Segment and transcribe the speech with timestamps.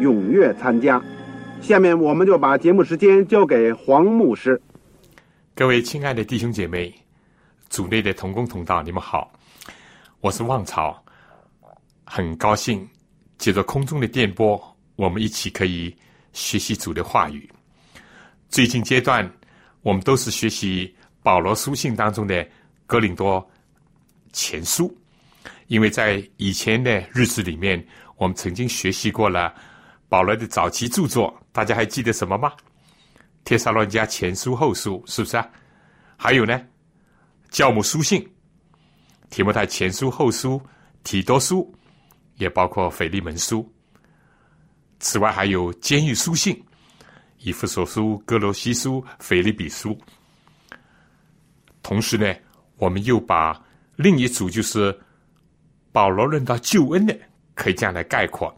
[0.00, 1.02] 踊跃参加。
[1.60, 4.60] 下面我们就把节目时间交给黄牧师。
[5.54, 6.94] 各位亲爱的弟兄姐妹、
[7.68, 9.30] 组内的同工同道，你们好，
[10.20, 11.02] 我是旺草，
[12.04, 12.88] 很高兴
[13.38, 14.60] 借着空中的电波，
[14.96, 15.94] 我们一起可以
[16.32, 17.48] 学习主的话语。
[18.48, 19.28] 最近阶段，
[19.82, 20.94] 我们都是学习。
[21.20, 22.46] 保罗书信当中的
[22.86, 23.46] 格林多
[24.32, 24.96] 前书，
[25.66, 27.84] 因为在以前的日子里面，
[28.16, 29.52] 我们曾经学习过了
[30.08, 32.52] 保罗的早期著作，大家还记得什么吗？
[33.44, 35.48] 帖撒罗尼迦前书、后书，是不是啊？
[36.16, 36.60] 还有呢，
[37.50, 38.26] 教母书信、
[39.30, 40.60] 提摩太前书、后书、
[41.04, 41.74] 提多书，
[42.36, 43.70] 也包括腓利门书。
[44.98, 46.60] 此外，还有监狱书信、
[47.38, 49.98] 以弗所书、哥罗西书、腓利比书。
[51.82, 52.34] 同时呢，
[52.76, 53.58] 我们又把
[53.96, 54.98] 另一组就是
[55.92, 57.16] 保罗论到救恩的，
[57.54, 58.54] 可以这样来概括。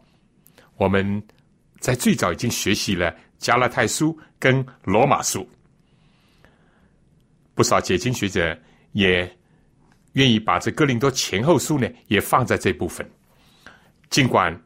[0.75, 1.21] 我们
[1.81, 5.45] 在最早已经学习了加拉太书跟罗马书，
[7.53, 8.57] 不少解经学者
[8.93, 9.29] 也
[10.13, 13.05] 愿意把这哥林多前后书呢也放在这部分。
[14.09, 14.57] 尽管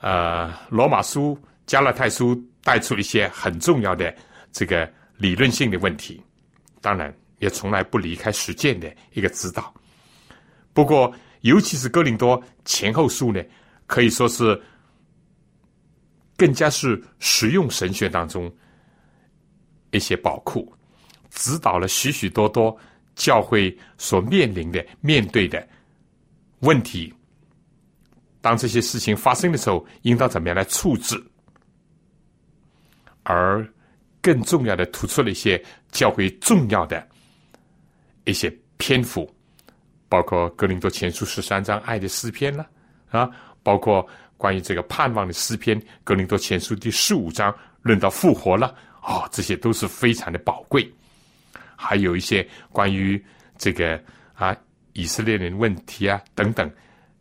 [0.00, 4.14] 呃罗马书、加拉太书带出一些很重要的
[4.52, 4.86] 这个
[5.16, 6.22] 理论性的问题，
[6.82, 7.10] 当然。
[7.38, 9.70] 也从来不离开实践的一个指导。
[10.72, 13.44] 不过，尤其是哥林多前后书呢，
[13.86, 14.58] 可以说是
[16.36, 18.54] 更加是实用神学当中
[19.90, 20.72] 一些宝库，
[21.30, 22.76] 指导了许许多多
[23.14, 25.66] 教会所面临的、面对的
[26.60, 27.12] 问题。
[28.40, 31.20] 当这些事情发生的时候，应当怎么样来处置？
[33.22, 33.66] 而
[34.20, 35.60] 更重要的，突出了一些
[35.90, 37.08] 较为重要的。
[38.24, 39.32] 一些篇幅，
[40.08, 42.68] 包括《格林多前书》十三章爱的诗篇了
[43.10, 43.30] 啊，
[43.62, 50.90] 包括关于这个盼望的诗篇，《格林多前书》第十五章论到复活了哦，这些都是非常的宝贵。
[51.74, 53.22] 还有一些关于
[53.58, 54.02] 这个
[54.34, 54.56] 啊
[54.92, 56.70] 以色列人问题啊等等，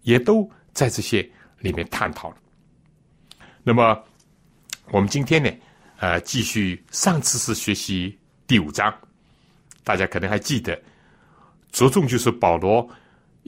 [0.04, 1.28] 也都在这些
[1.60, 2.38] 里面探讨了。
[3.64, 4.02] 那么
[4.92, 5.50] 我们今天呢，
[5.98, 8.94] 呃，继续上次是学习第五章，
[9.84, 10.80] 大家可能还记得。
[11.72, 12.90] 着重就是保罗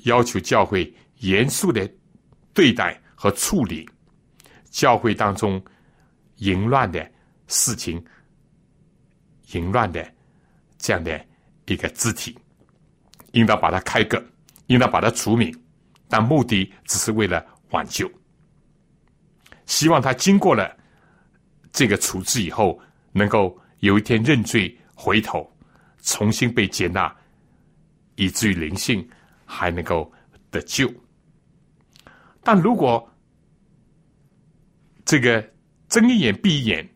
[0.03, 1.89] 要求教会严肃的
[2.53, 3.89] 对待和处理
[4.69, 5.59] 教会当中
[6.35, 7.11] 淫乱的
[7.47, 8.01] 事情、
[9.53, 10.07] 淫乱的
[10.77, 11.19] 这样的
[11.65, 12.37] 一个肢体，
[13.31, 14.23] 应当把它开个，
[14.67, 15.51] 应当把它除名，
[16.07, 18.07] 但目的只是为了挽救，
[19.65, 20.77] 希望他经过了
[21.71, 22.79] 这个处置以后，
[23.11, 25.51] 能够有一天认罪回头，
[26.03, 27.13] 重新被接纳。
[28.19, 29.07] 以至于灵性
[29.45, 30.11] 还能够
[30.49, 30.91] 得救，
[32.47, 33.05] 但如果
[35.03, 35.45] 这个
[35.89, 36.89] 睁一眼闭一眼，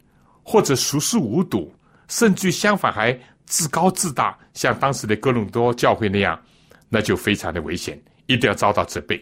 [0.44, 1.76] 或者熟视无睹，
[2.08, 3.12] 甚至相反还
[3.46, 6.42] 自高自大，像当时的哥伦多教会那样，
[6.88, 9.22] 那就非常的危险，一定要遭到责备。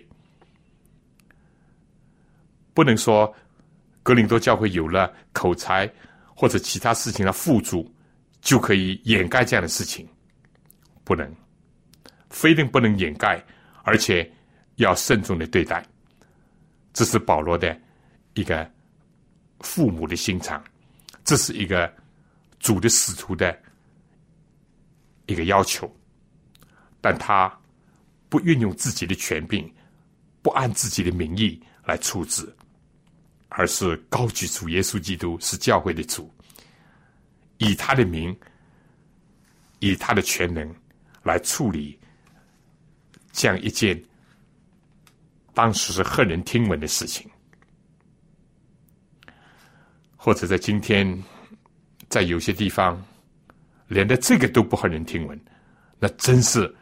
[2.76, 3.34] 不能说
[4.04, 5.92] 格林多教会有了口才
[6.36, 7.92] 或者其他事情的辅助，
[8.40, 10.08] 就可以掩盖这样的事情，
[11.04, 11.28] 不能。
[12.30, 13.44] 非定不能掩盖，
[13.82, 14.32] 而且
[14.76, 15.84] 要慎重的对待。
[16.94, 17.80] 这是保罗的
[18.34, 18.70] 一个
[19.62, 20.64] 父母的心肠，
[21.24, 21.94] 这是一个
[22.60, 23.58] 主的使徒的
[25.26, 25.90] 一个要求。
[27.02, 27.52] 但他
[28.28, 29.72] 不运用自己的权柄，
[30.42, 32.54] 不按自己的名义来处置，
[33.48, 36.30] 而是高举主耶稣基督是教会的主，
[37.58, 38.38] 以他的名，
[39.80, 40.76] 以他的全能
[41.24, 41.98] 来处理。
[43.32, 44.04] 这样一件
[45.60, 47.30] 当时是骇人听闻的事情，
[50.16, 51.22] 或者在今天，
[52.08, 52.98] 在有些地方，
[53.90, 55.38] 连的这个都不骇人听闻，
[56.00, 56.74] 那真是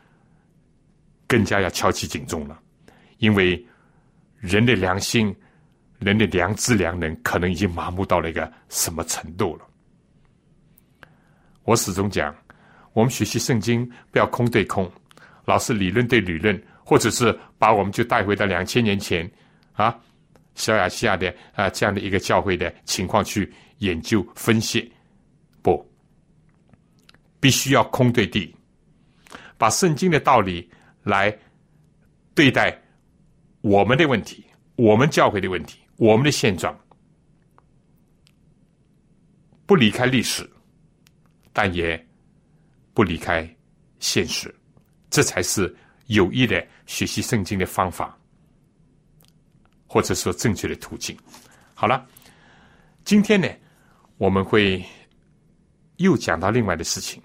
[1.26, 2.60] 更加要敲起警钟了。
[3.18, 3.66] 因为
[4.38, 5.36] 人的良心、
[5.98, 9.66] 人的良知、良能，可能已经麻木到了一个什么程度了。
[11.64, 12.32] 我始终讲，
[12.94, 14.88] 我们学习圣经不要空对空，
[15.46, 19.30] 老是理论对理论，或者是把我们就带回到两千年前
[19.74, 19.94] 啊。
[20.56, 24.92] 小亚细亚的啊，这样的一个教会的情况去研究分析，
[25.62, 25.86] 不，
[27.42, 28.56] 必须要空对地，
[29.58, 30.68] 把圣经的道理
[31.04, 31.38] 来
[32.34, 32.82] 对待
[33.62, 34.44] 我们的问题，
[34.78, 36.76] 我们教会的问题，我们的现状，
[39.68, 40.50] 不离开历史，
[41.54, 42.04] 但也
[42.96, 43.48] 不离开
[44.00, 44.52] 现实，
[45.12, 45.76] 这才是
[46.08, 48.18] 有益的学习圣经的方法。
[49.90, 51.18] 或者说正确的途径。
[51.74, 52.06] 好了，
[53.06, 53.48] 今天呢，
[54.18, 54.86] 我们会
[55.96, 57.24] 又讲到另外的事情，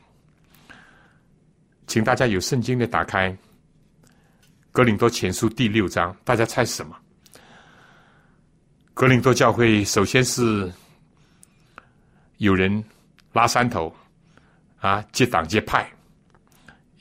[1.89, 3.33] 请大家有圣经的打开
[4.71, 6.97] 《格林多前书》第六章，大家猜是什么？
[8.95, 10.73] 格林多教会首先是
[12.37, 12.83] 有人
[13.33, 13.93] 拉山头
[14.79, 15.91] 啊，结党结派，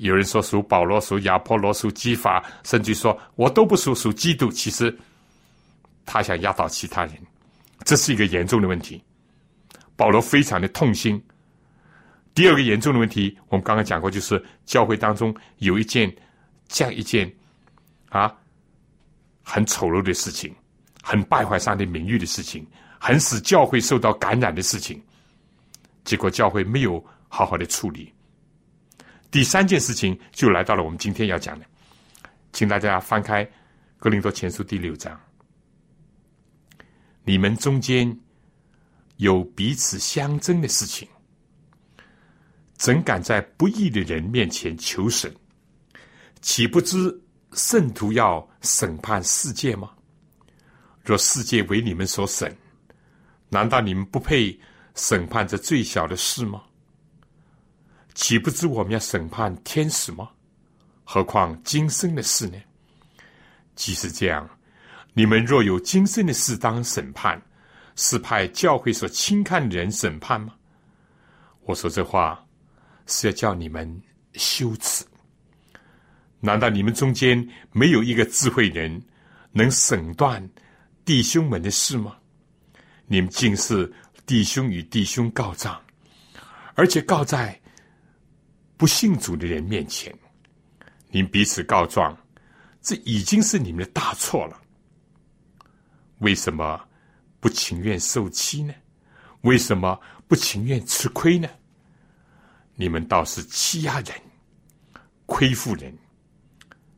[0.02, 4.52] 有人说属保罗、属亚波罗、属基法，甚至说我都不属，属基督。
[4.52, 4.96] 其实。
[6.04, 7.16] 他想压倒其他人，
[7.86, 9.02] 这是一个严重的问题。
[9.96, 11.24] 保罗非常的痛心。
[12.34, 16.14] 第二个严重的问题，我们刚刚讲过，就是教会当中有一件
[16.68, 17.32] 这样一件
[18.10, 18.36] 啊
[19.44, 20.54] 很丑陋的事情，
[21.04, 22.66] 很败坏上帝名誉的事情，
[23.00, 25.02] 很使教会受到感染的事情。
[26.04, 28.12] 结果教会没有好好的处理。
[29.32, 31.66] 第三件事情就来到了我们今天要讲的，
[32.52, 33.46] 请大家翻开
[33.98, 35.18] 《格林多前书》第六章。
[37.24, 38.20] 你们中间
[39.18, 41.08] 有彼此相争的事情，
[42.76, 45.34] 怎敢在不义的人面前求审？
[46.42, 47.24] 岂不知
[47.54, 49.92] 圣徒要审判世界吗？
[51.06, 52.54] 若世界为你们所审，
[53.48, 54.60] 难道你们不配
[54.96, 56.64] 审判这最小的事吗？
[58.14, 60.30] 岂不知我们要审判天使吗？
[61.04, 62.58] 何况今生的事呢？
[63.76, 64.50] 即使这样。
[65.14, 67.42] 你们若有今生的事当审判，
[67.96, 70.54] 是派教会所轻看的人审判吗？
[71.64, 72.44] 我说这话
[73.08, 74.02] 是要叫你们
[74.34, 75.06] 羞耻。
[76.40, 79.02] 难道你们中间没有一个智慧人
[79.52, 80.50] 能审断
[81.04, 82.16] 弟兄们的事吗？
[83.06, 83.92] 你们竟是
[84.26, 85.80] 弟兄与弟兄告状，
[86.76, 87.61] 而且告在
[88.82, 90.12] 不信主的人面前，
[91.10, 92.18] 您彼此告状，
[92.82, 94.60] 这已经是你们的大错了。
[96.18, 96.84] 为什么
[97.40, 98.74] 不情愿受欺呢？
[99.42, 101.48] 为什么不情愿吃亏呢？
[102.74, 104.16] 你们倒是欺压人、
[105.28, 105.96] 亏负人。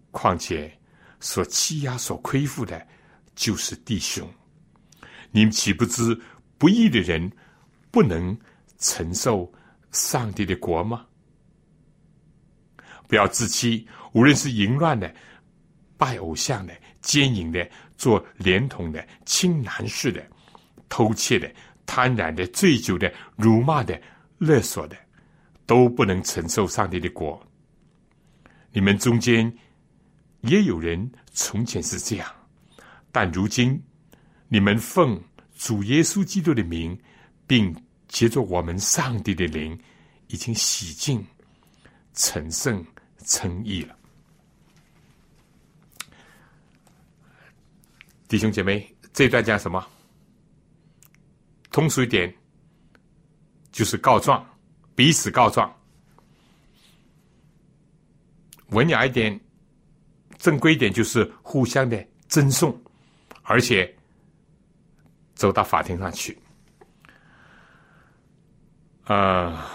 [0.09, 0.71] 况且
[1.19, 2.87] 所欺压、所亏负的，
[3.35, 4.25] 就是弟兄。
[5.31, 6.17] 你们岂不知
[6.57, 7.29] 不义的人
[7.91, 8.39] 不能
[8.77, 9.51] 承受
[9.91, 11.05] 上帝的国吗？
[13.07, 15.13] 不要自欺，无论是淫乱的、
[15.97, 17.69] 拜偶像的、奸淫的。
[17.95, 20.21] 做连同的、轻男士的、
[20.89, 21.49] 偷窃的、
[21.85, 23.97] 贪婪的、醉酒的、辱骂的、
[24.39, 24.97] 勒索的，
[25.65, 27.41] 都不能承受上帝的果。
[28.73, 29.49] 你们中间
[30.41, 32.27] 也有人从前是这样，
[33.09, 33.81] 但如今
[34.49, 35.21] 你们奉
[35.55, 36.99] 主耶稣基督的名，
[37.47, 37.73] 并
[38.09, 39.79] 借着我们上帝的灵，
[40.27, 41.25] 已经洗净、
[42.15, 42.83] 成圣、
[43.23, 43.95] 称义了。
[48.27, 49.85] 弟兄姐妹，这段讲什么？
[51.71, 52.33] 通俗一点，
[53.71, 54.45] 就是告状，
[54.95, 55.67] 彼此告状；
[58.67, 59.39] 文雅一点，
[60.37, 62.79] 正规一点，就是互相的赠送，
[63.41, 63.91] 而且
[65.33, 66.37] 走到法庭上去。
[69.05, 69.69] 啊，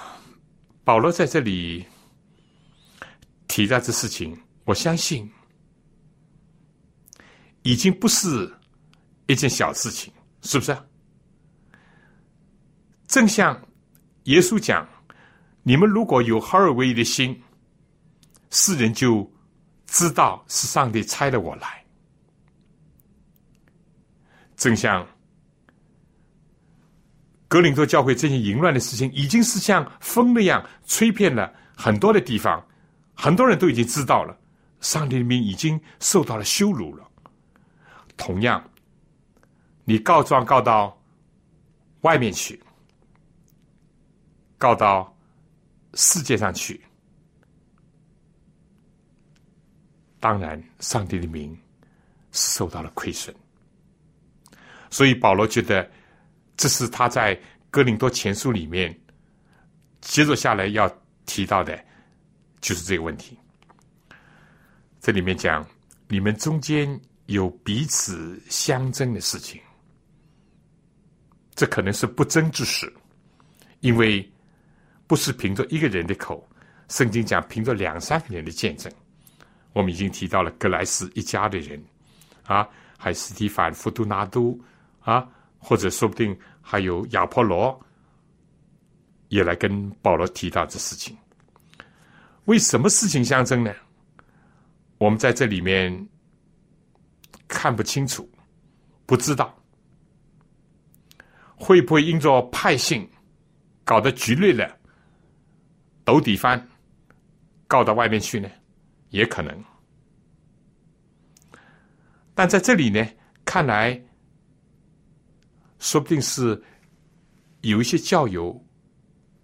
[0.84, 1.84] 保罗在这里
[3.58, 5.28] 提到这事情，我相信。
[7.62, 8.48] 已经不是
[9.26, 10.12] 一件小事情，
[10.42, 10.78] 是不是？
[13.08, 13.60] 正像
[14.24, 14.88] 耶稣讲
[15.64, 17.42] ：“你们如果有合而为的心，
[18.50, 19.28] 世人就
[19.88, 21.84] 知道是上帝差了我来。”
[24.56, 25.04] 正像
[27.48, 32.64] 格林多教会这些淫乱的事情，已经是像风那样吹遍了很多的地方，
[33.20, 34.38] 很多人都已经知道了，
[34.80, 37.04] 上帝的名已经受到了羞辱了。
[38.16, 38.62] 同样，
[39.84, 40.96] 你告状告到
[42.02, 42.62] 外面去，
[44.56, 45.12] 告到
[45.94, 46.80] 世界上去。
[50.20, 51.52] 当然，上帝的名
[52.30, 53.34] 是受到了亏损，
[54.90, 55.90] 所以保罗觉得
[56.56, 57.36] 这是他在
[57.68, 58.96] 哥林多前书里面
[60.00, 60.88] 接着下来要
[61.26, 61.84] 提到的，
[62.60, 63.38] 就是这个问题。
[65.00, 65.66] 这里面讲，
[66.08, 69.60] 你们中间有彼此相争的事情，
[71.54, 72.92] 这可能是不争之事，
[73.80, 74.26] 因为
[75.06, 76.48] 不是凭着一个人的口，
[76.88, 78.92] 圣经讲凭着两三个人的见证。
[79.72, 81.84] 我们已经提到了格莱斯一家的人，
[82.44, 84.58] 啊，还有斯蒂凡、福杜纳都，
[85.00, 87.78] 啊，或者说不定还有亚波罗，
[89.28, 91.16] 也来跟保罗提到这事情。
[92.48, 93.70] 为什么事情相争呢？
[94.96, 96.08] 我们在这里面
[97.46, 98.26] 看不清楚，
[99.04, 99.54] 不知道
[101.54, 103.06] 会不会因着派性
[103.84, 104.78] 搞得局内了，
[106.06, 106.66] 斗底翻
[107.66, 108.48] 告到外面去呢？
[109.10, 109.64] 也可能，
[112.34, 113.06] 但在这里呢，
[113.44, 114.02] 看来
[115.78, 116.62] 说不定是
[117.60, 118.58] 有一些教友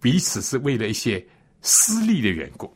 [0.00, 1.22] 彼此是为了一些
[1.60, 2.74] 私利的缘故。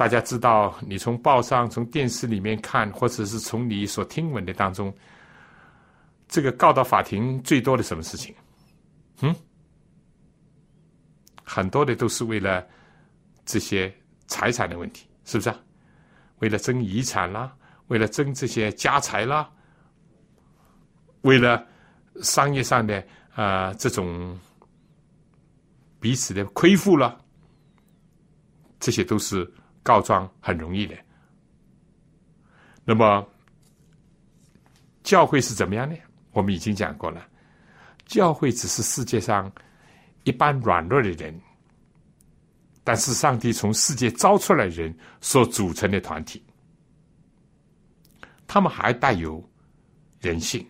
[0.00, 4.90] 大家知道，你从报上、从电视里面看，或者是从你所听闻的当中，
[6.26, 8.34] 这个告到法庭最多的什么事情？
[9.20, 9.36] 嗯，
[11.44, 12.66] 很多的都是为了
[13.44, 13.94] 这些。
[14.26, 15.52] 财产的问题是不是？
[16.38, 17.52] 为了争遗产啦，
[17.88, 19.50] 为了争这些家财啦，
[21.22, 21.66] 为了
[22.22, 23.04] 商业上的
[23.34, 24.38] 啊这种
[25.98, 27.20] 彼此的亏负了，
[28.78, 29.52] 这些都是
[29.90, 30.94] 告状很容易的。
[32.84, 33.26] 那么
[35.02, 35.96] 教会是怎么样呢？
[36.30, 37.26] 我们已经讲过了，
[38.06, 39.50] 教会只是世界上
[40.22, 41.34] 一般软弱的人。
[42.84, 46.40] 但是，上帝从世界招出来人所组成的团体，
[48.46, 49.44] 他们还带有
[50.20, 50.64] 人性，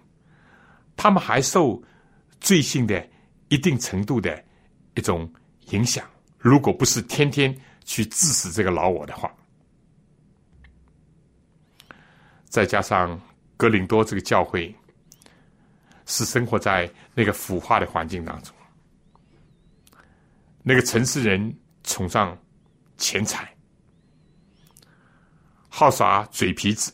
[0.97, 1.83] 他们还受
[2.41, 3.07] 罪性的
[3.49, 4.43] 一定程度的
[4.95, 5.31] 一种
[5.73, 6.09] 影响。
[6.39, 7.55] 如果不是天天
[7.91, 9.29] 去致死这个老我的话，
[12.45, 13.21] 再加上
[13.57, 14.73] 格林多这个教会
[16.07, 18.55] 是生活在那个腐化的环境当中，
[20.63, 21.53] 那个城市人。
[21.83, 22.39] 崇尚
[22.99, 23.53] 钱财，
[25.71, 26.93] 好耍嘴皮子。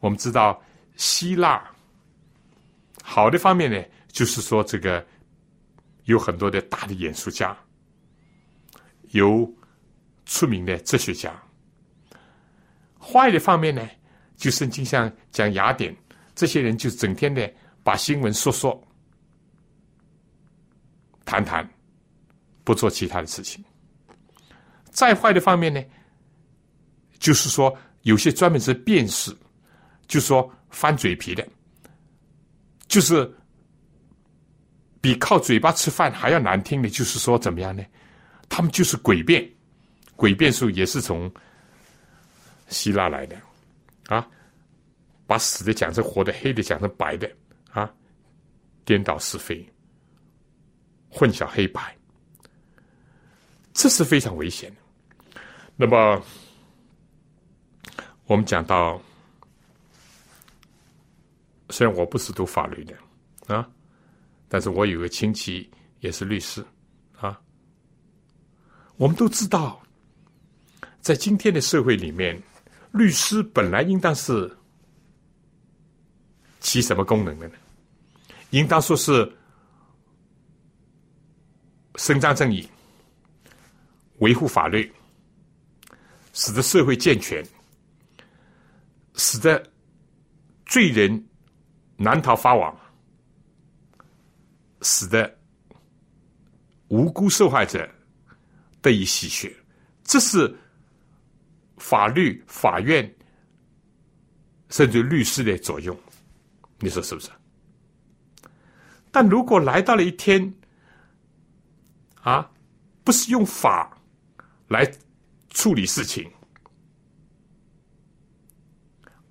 [0.00, 0.62] 我们知道
[0.96, 1.68] 希腊
[3.02, 5.04] 好的方面呢，就是说这个
[6.04, 7.56] 有很多的大的演说家，
[9.12, 9.50] 有
[10.28, 11.34] 出名的哲学家。
[13.00, 13.88] 坏的方面呢，
[14.36, 15.96] 就圣经像讲雅典
[16.34, 17.50] 这些人，就整天的
[17.82, 18.80] 把新闻说说
[21.24, 21.68] 谈谈，
[22.62, 23.64] 不做其他的事情。
[24.90, 25.82] 再坏的方面呢，
[27.18, 29.34] 就是说有些专门是辨识，
[30.06, 31.46] 就说翻嘴皮的，
[32.86, 33.34] 就是
[35.00, 37.82] 比靠嘴巴吃饭还要难听的，就是说怎么样呢？
[38.48, 39.48] 他们就是诡辩，
[40.18, 41.32] 诡辩术也是从
[42.66, 43.40] 希腊来的
[44.08, 44.28] 啊，
[45.28, 47.30] 把死的讲成活的，黑的讲成白的
[47.70, 47.88] 啊，
[48.84, 49.64] 颠倒是非，
[51.08, 51.96] 混淆黑白，
[53.72, 55.40] 这是非常危险的。
[55.76, 56.20] 那么，
[58.24, 59.00] 我们讲到，
[61.70, 63.70] 虽然我不是读法律的啊，
[64.48, 65.70] 但是我有个亲戚
[66.00, 66.66] 也是律师
[67.20, 67.40] 啊。
[68.96, 69.80] 我们都知道，
[71.00, 72.40] 在今天的社会里面，
[72.92, 74.50] 律师本来应当是
[76.60, 77.54] 起什么功能的呢？
[78.50, 79.30] 应当说是
[81.96, 82.68] 伸张正义、
[84.18, 84.90] 维护法律。
[86.34, 87.44] 使得社会健全，
[89.14, 89.60] 使得
[90.66, 91.26] 罪人
[91.96, 92.78] 难逃法网，
[94.82, 95.36] 使得
[96.86, 97.90] 无辜受害者
[98.80, 99.52] 得以洗血，
[100.04, 100.56] 这是
[101.78, 103.08] 法律、法院
[104.68, 105.98] 甚至律师的作用。
[106.80, 107.30] 你说是不是？
[109.10, 110.54] 但如果来到了一天，
[112.22, 112.50] 啊，
[113.04, 113.96] 不是用法
[114.68, 114.90] 来。
[115.50, 116.30] 处理事情，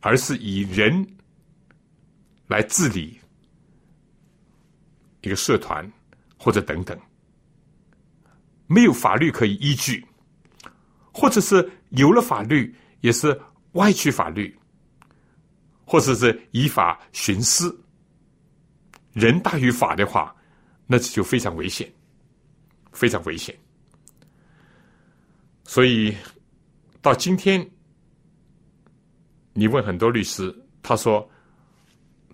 [0.02, 1.08] 而是以人
[2.48, 3.18] 来治理
[5.22, 5.90] 一个社团
[6.38, 7.00] 或者等等，
[8.66, 10.06] 没有法律可以依据，
[11.14, 13.40] 或者是有了法律也是
[13.74, 14.58] 歪曲法律，
[15.86, 17.78] 或者是以法徇私，
[19.14, 20.36] 人大于法的话，
[20.86, 21.92] 那这就非常危险，
[22.92, 23.58] 非常危险。
[25.64, 26.16] 所以
[27.02, 27.70] 到今天，
[29.54, 31.30] 你问很多律师，他说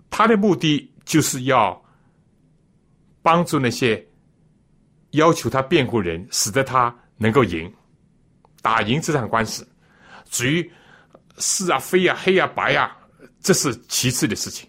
[0.08, 1.80] 他的目的就是要
[3.22, 4.04] 帮助那些
[5.10, 7.72] 要求他辩护人，使得他能够赢，
[8.64, 9.68] 打赢这场官司。
[10.30, 10.72] 至于
[11.36, 12.96] 是啊、非啊、黑啊、白啊，
[13.40, 14.66] 这是其次的事情。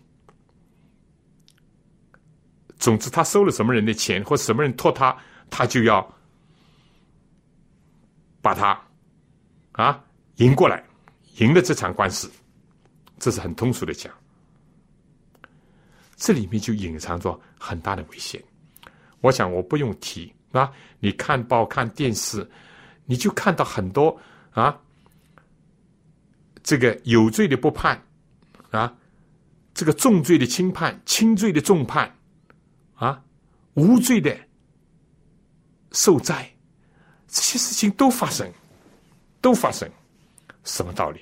[2.78, 5.16] 总之，他收了什么人的钱，或什么人托他，
[5.50, 6.06] 他就要
[8.42, 8.78] 把他
[9.72, 10.04] 啊
[10.36, 10.84] 赢过来，
[11.38, 12.30] 赢了这场官司。
[13.18, 14.14] 这是很通俗的讲，
[16.18, 18.44] 这里面就隐藏着很大的危险。
[19.22, 22.48] 我想我不用提啊，你看报看电视，
[23.06, 24.20] 你就看到很多
[24.52, 24.80] 啊，
[26.64, 28.02] 这个有罪的不判
[28.72, 28.94] 啊，
[29.74, 32.14] 这个重罪的轻判，轻罪的重判。
[32.96, 33.22] 啊，
[33.74, 34.34] 无罪的
[35.92, 36.50] 受灾，
[37.28, 38.50] 这些事情都发生，
[39.42, 39.86] 都发生，
[40.64, 41.20] 什么道理？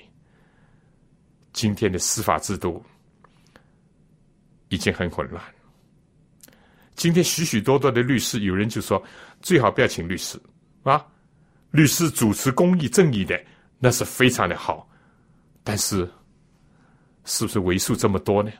[1.52, 2.80] 今天的司法制度
[4.68, 5.42] 已经很混乱。
[6.94, 9.02] 今天许许多多的律师，有人就说
[9.42, 10.40] 最好不要请律师
[10.84, 11.04] 啊，
[11.74, 13.36] 律师主持公义正义的
[13.80, 14.88] 那是非常的好，
[15.64, 16.08] 但是
[17.24, 18.52] 是不是为数这么多呢？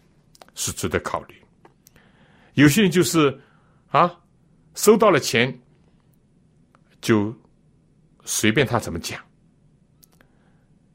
[0.56, 1.35] 是值得考虑。
[2.54, 3.40] 有些人就是
[3.90, 4.12] 啊，
[4.75, 5.56] 收到了钱
[7.00, 7.33] 就
[8.25, 9.21] 随便他怎么讲，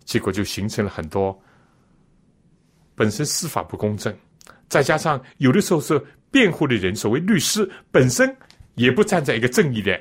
[0.03, 1.41] 结果就形成了很多
[2.95, 4.13] 本身司法不公正，
[4.67, 5.97] 再加上有的时候是
[6.29, 8.35] 辩护的人，所谓律师本身
[8.75, 9.97] 也不站在一个正义的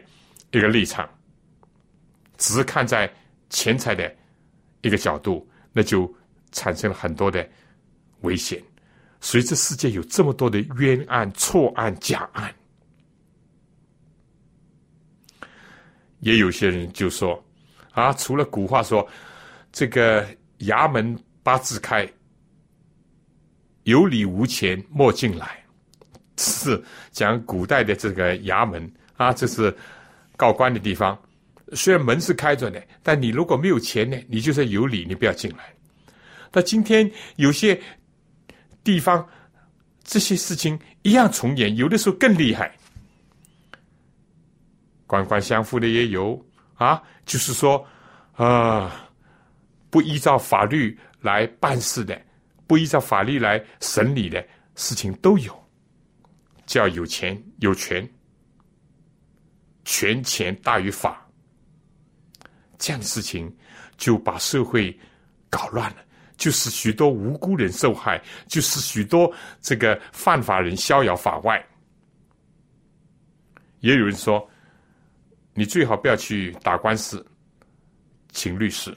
[0.50, 1.08] 一个立场，
[2.38, 3.12] 只是看在
[3.50, 4.10] 钱财的
[4.80, 6.12] 一个角度，那就
[6.52, 7.46] 产生了很多的
[8.22, 8.62] 危险。
[9.20, 12.54] 所以，这世界有这么多的冤案、错案、假案，
[16.20, 17.44] 也有些人就说
[17.92, 19.06] ：“啊，除了古话说，
[19.72, 20.26] 这个
[20.60, 22.08] 衙门八字开，
[23.82, 25.62] 有理无钱莫进来。”
[26.40, 29.76] 是讲古代的这个衙门啊，这是
[30.36, 31.20] 告官的地方。
[31.74, 35.72] 虽然门是开着的，但你如果没有钱呢，你就算有理，你不要进来。
[36.52, 37.80] 那今天有些。
[38.84, 39.28] 地方
[40.02, 42.74] 这些事情一样重演，有的时候更厉害，
[45.06, 46.42] 官官相护的也有
[46.76, 47.02] 啊。
[47.26, 47.86] 就是说，
[48.32, 49.10] 啊，
[49.90, 52.18] 不依照法律来办事的，
[52.66, 54.42] 不依照法律来审理的
[54.74, 55.68] 事情都有。
[56.64, 58.08] 叫有钱有权，
[59.84, 61.27] 权钱大于法，
[62.78, 63.54] 这样的事情
[63.96, 64.96] 就把社会
[65.50, 65.96] 搞乱了。
[66.36, 71.60] 就是许多无辜人受害，就是许多这个犯法人逍遥法外。
[73.80, 74.48] 也有人说，
[75.52, 77.26] 你最好不要去打官司，
[78.30, 78.96] 请律师。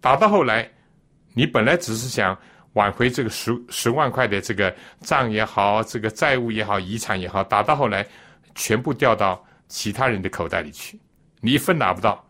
[0.00, 0.70] 打到后来，
[1.34, 2.38] 你本来只是想
[2.74, 8.06] 挽回这个十十万块的这个账也好，这个债务也好，遗产也好，打到后来，
[8.54, 11.00] 全部掉到其他人的口袋里去，
[11.40, 12.24] 你一分拿不到，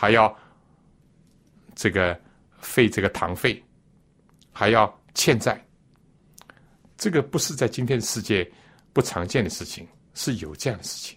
[0.00, 0.32] 还要
[1.74, 2.16] 这个
[2.60, 3.60] 费这个堂费。
[4.52, 5.64] 还要欠债，
[6.96, 8.48] 这个不是在今天世界
[8.92, 11.16] 不常见的事情，是有这样的事情。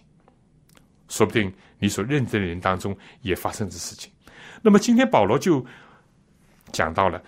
[1.08, 4.12] 说不定你所认识的人当中也发生这事情。
[4.62, 5.64] 那么今天保罗就
[6.70, 7.20] 讲到了，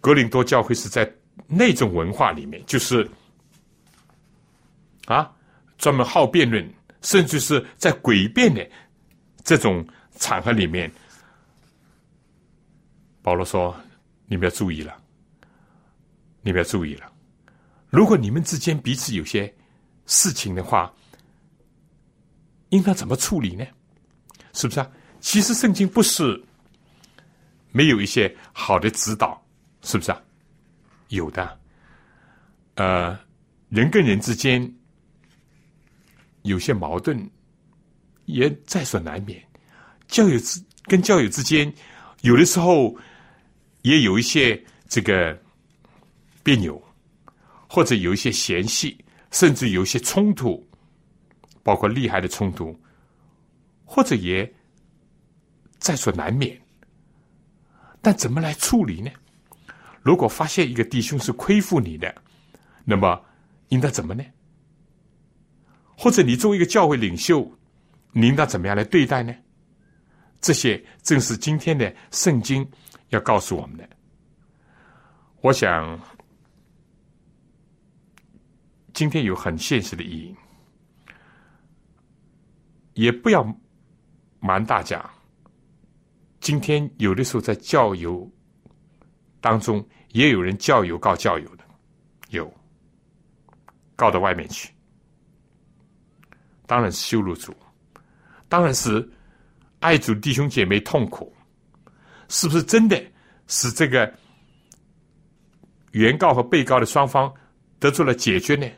[0.00, 1.10] 格林多教会是在
[1.46, 3.06] 那种文化里面，就是
[5.04, 5.30] 啊，
[5.76, 6.66] 专门好辩论，
[7.02, 8.66] 甚至是在诡辩的
[9.44, 9.86] 这种
[10.18, 10.90] 场合里面，
[13.22, 13.74] 保罗说
[14.26, 14.96] ：“你们要注意了。”
[16.40, 17.12] 你们要注意了，
[17.90, 19.52] 如果你们之间彼此有些
[20.06, 20.90] 事情的话，
[22.70, 23.66] 应当怎么处理呢？
[24.54, 24.90] 是不是啊？
[25.20, 26.40] 其实圣经不是
[27.70, 29.44] 没有一些好的指导，
[29.82, 30.22] 是不是啊？
[31.08, 31.60] 有的，
[32.76, 33.18] 呃，
[33.68, 34.72] 人跟人之间
[36.42, 37.28] 有些矛盾
[38.26, 39.44] 也在所难免，
[40.08, 41.72] 教友之跟教友之间，
[42.22, 42.96] 有的时候
[43.82, 45.38] 也有一些这个。
[46.40, 46.82] 别扭，
[47.68, 48.96] 或者有一些嫌隙，
[49.32, 50.66] 甚至有一些冲突，
[51.62, 52.74] 包括厉害的冲突，
[53.84, 54.50] 或者也
[55.78, 56.58] 在所难免。
[58.00, 59.10] 但怎么来处理呢？
[60.00, 62.14] 如果发现一个弟兄是亏负你的，
[62.82, 63.22] 那么
[63.68, 64.24] 应该怎么呢？
[65.98, 67.52] 或者你作为一个教会领袖，
[68.12, 69.34] 你应当怎么样来对待呢？
[70.40, 72.68] 这些正是今天的圣经
[73.08, 73.88] 要告诉我们的。
[75.40, 75.98] 我想。
[78.94, 80.34] 今天有很现实的意义，
[82.94, 83.46] 也不要
[84.40, 85.08] 瞒大家。
[86.40, 88.28] 今天有的时候在教友
[89.40, 91.64] 当中，也有人教友告教友的，
[92.30, 92.52] 有
[93.94, 94.74] 告到外面去，
[96.66, 97.54] 当然是羞辱主，
[98.48, 99.08] 当然是
[99.80, 101.32] 爱主弟兄姐妹痛苦，
[102.28, 103.00] 是不是真的
[103.46, 104.12] 使这个
[105.92, 107.32] 原告和被告的双方
[107.78, 108.68] 得出了解决呢？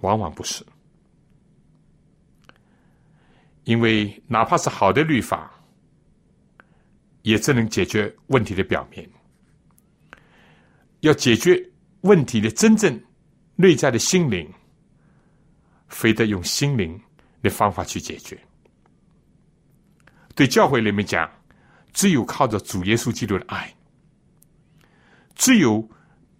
[0.00, 0.64] 往往不是，
[3.64, 5.50] 因为哪怕是好的律法，
[7.22, 9.08] 也只能解决问题的表面。
[11.00, 11.60] 要解决
[12.02, 13.02] 问题的真正
[13.56, 14.48] 内在的心灵，
[15.88, 17.00] 非得用心灵
[17.42, 18.38] 的方法去解决。
[20.36, 21.28] 对教会里面讲，
[21.92, 23.74] 只有靠着主耶稣基督的爱，
[25.34, 25.88] 只有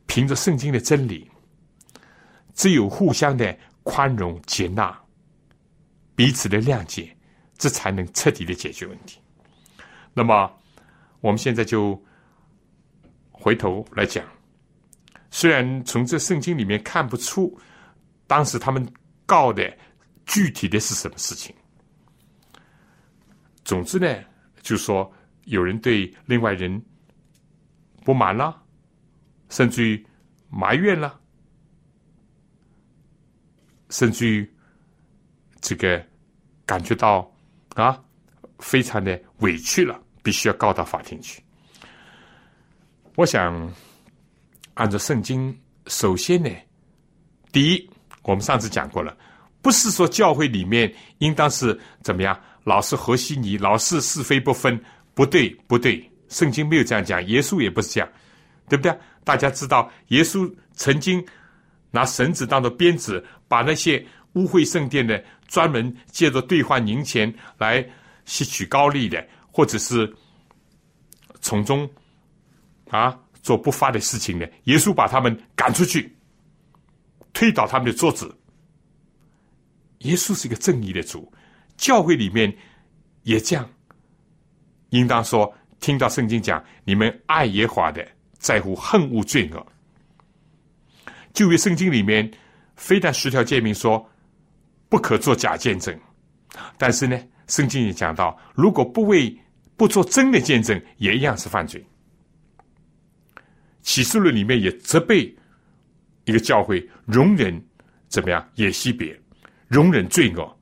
[0.07, 1.29] 凭着圣经的真理。
[2.55, 4.99] 只有互相的宽容、接纳，
[6.15, 7.15] 彼此的谅解，
[7.59, 9.19] 这才能彻底的解决问题。
[10.15, 10.51] 那么，
[11.21, 12.03] 我们现在就
[13.31, 14.25] 回头来讲，
[15.31, 17.55] 虽然从这圣经里面看不出
[18.27, 18.91] 当时他们
[19.27, 19.71] 告的
[20.25, 21.55] 具体的是什么事情，
[23.67, 24.17] 总之呢，
[24.63, 25.13] 就说
[25.47, 26.81] 有人对另外人
[28.05, 28.63] 不满了，
[29.49, 30.07] 甚至于
[30.49, 31.21] 埋怨了。
[33.91, 34.49] 甚至于
[35.61, 36.01] 这个
[36.65, 37.29] 感觉到
[37.75, 38.01] 啊，
[38.61, 41.43] 非常的委屈了，必须要告到法庭去。
[43.17, 43.73] 我想
[44.75, 46.49] 按照圣经，首先呢，
[47.51, 47.91] 第一，
[48.23, 49.17] 我们上次讲过了，
[49.61, 54.79] 不是说教会里面应当是怎么样，老是和稀泥，老是是非不分，
[55.15, 58.09] 不对，不对，圣经没有这样讲，耶稣也不是这样，
[58.69, 58.95] 对不对？
[59.25, 61.25] 大家知道，耶稣曾经。
[61.93, 67.83] 拿绳子当做鞭子，把那些污秽圣殿的、专门借着兑换银钱来
[68.27, 70.13] 吸取高利的，或者是
[71.41, 71.89] 从中
[72.91, 76.15] 啊做不法的事情的，耶稣把他们赶出去，
[77.33, 78.37] 推倒他们的桌子。
[80.01, 81.33] 耶稣是一个正义的主，
[81.77, 82.55] 教会里面
[83.23, 83.69] 也这样，
[84.91, 88.07] 应当说，听到圣经讲，你们爱耶华的，
[88.39, 89.67] 在乎恨恶罪恶。
[91.33, 92.31] 旧约圣经里面，
[92.77, 94.09] 非但十条诫命说
[94.89, 95.99] 不可做假见证，
[96.79, 99.39] 但是呢，圣经也讲到，如果不为
[99.77, 101.85] 不做真的见证，也一样是犯罪。
[103.83, 105.37] 启示录里面也责备
[106.25, 107.63] 一个教会容忍
[108.09, 109.21] 怎么样也惜别，
[109.69, 110.56] 容忍罪恶，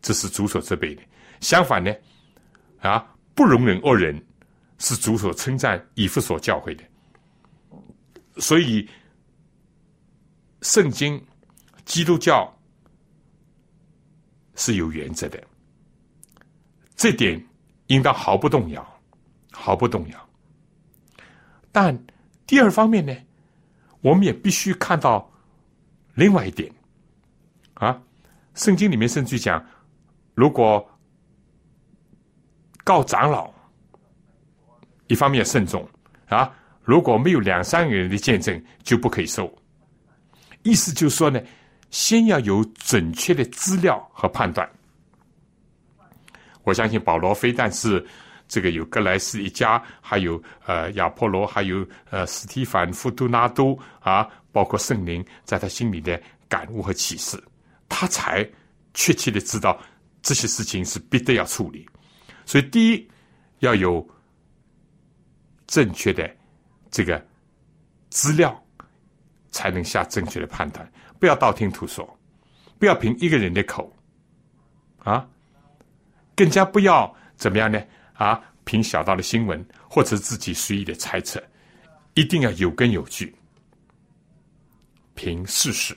[0.00, 1.02] 这是主所责备的。
[1.40, 1.94] 相反呢，
[2.80, 4.22] 啊，不容忍恶人，
[4.78, 6.84] 是主所称赞以弗所教会的。
[8.36, 8.88] 所以，
[10.62, 11.22] 圣经、
[11.84, 12.50] 基督教
[14.54, 15.42] 是有原则的，
[16.96, 17.42] 这点
[17.86, 19.00] 应当毫不动摇，
[19.50, 20.28] 毫不动摇。
[21.72, 21.98] 但
[22.46, 23.14] 第二方面呢，
[24.00, 25.30] 我们也必须看到
[26.14, 26.72] 另外一点
[27.74, 28.02] 啊，
[28.54, 29.64] 圣经里面甚至讲，
[30.40, 30.88] 如果
[32.82, 33.52] 告长老，
[35.06, 35.86] 一方面慎重
[36.28, 36.50] 啊。
[36.82, 39.54] 如果没有两三个人的见证，就不可以收。
[40.62, 41.38] 意思就是说呢，
[41.90, 44.66] 先要有准确的资料和判断。
[46.62, 48.02] 我相信保罗非但是
[48.48, 57.38] 这个有格莱斯一家，还有呃亚波罗，还有呃斯提凡、夫都拉都啊，包括圣灵在他心里的感悟和启示，
[57.90, 58.48] 他才
[58.94, 59.78] 确切的知道
[60.22, 61.88] 这些事情是必得要处理。
[62.44, 63.08] 所以，第一
[63.60, 64.06] 要有
[65.66, 66.28] 正确的。
[66.92, 67.24] 这个
[68.08, 68.60] 资料
[69.52, 72.18] 才能下正确的判断，不要道听途说，
[72.80, 73.96] 不要凭一个人的口
[74.98, 75.24] 啊，
[76.34, 77.80] 更加不要怎么样呢？
[78.14, 81.40] 啊，凭小道的新闻或者自己随意的猜测，
[82.14, 83.32] 一定要有根有据，
[85.14, 85.96] 凭事实。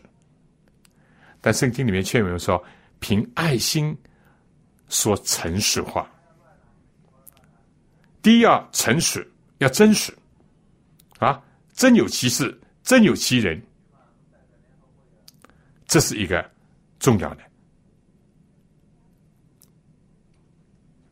[1.41, 2.63] 但圣经里面却没有说
[2.99, 3.97] 凭爱心
[4.93, 6.08] 说诚实话。
[8.21, 9.27] 第一要诚实，
[9.58, 10.15] 要真实。
[11.17, 11.41] 啊，
[11.73, 13.62] 真有其事，真有其人，
[15.88, 16.47] 这是一个
[16.99, 17.43] 重要的。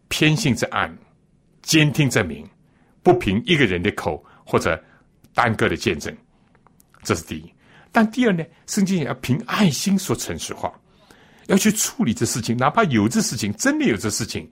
[0.10, 0.96] 偏信则暗，
[1.62, 2.48] 监听则明，
[3.02, 4.82] 不凭一个人的口或者
[5.34, 6.16] 单个的见证，
[7.04, 7.54] 这是第一。
[7.92, 10.78] 但第二呢，圣经也要凭爱心说诚实话，
[11.48, 14.50] 要去处理这事情，哪怕有这事情，真的有这事情，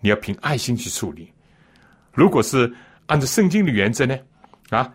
[0.00, 1.32] 你要凭爱心去处理。
[2.12, 2.72] 如果是
[3.06, 4.18] 按照圣经的原则呢？
[4.70, 4.92] 啊，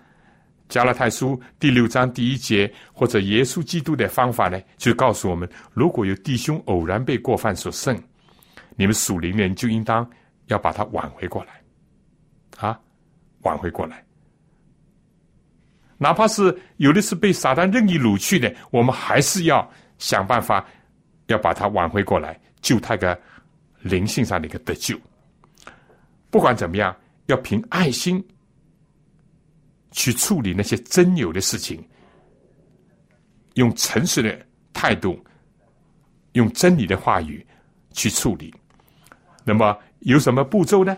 [0.69, 7.99] 加拉太书第六章第一节，或者耶稣基督的方法呢，就告诉我们：如果有弟兄偶然被过犯所胜，
[8.75, 10.07] 你们属灵人就应当
[10.47, 11.61] 要把他挽回过来，
[12.57, 12.79] 啊，
[13.41, 14.03] 挽回过来。
[15.97, 19.67] 哪怕是有的是被撒旦任意掳去的，我们还是要
[19.97, 20.65] 想办法
[21.27, 23.19] 要把他挽回过来，救他个
[23.81, 24.99] 灵性上的一个得救。
[26.29, 26.95] 不管怎么样，
[27.27, 28.25] 要凭爱心
[29.91, 31.83] 去处理那些真有的事情，
[33.55, 35.23] 用诚实的态度，
[36.33, 37.45] 用真理的话语
[37.91, 38.53] 去处理。
[39.43, 40.97] 那么有什么步骤呢？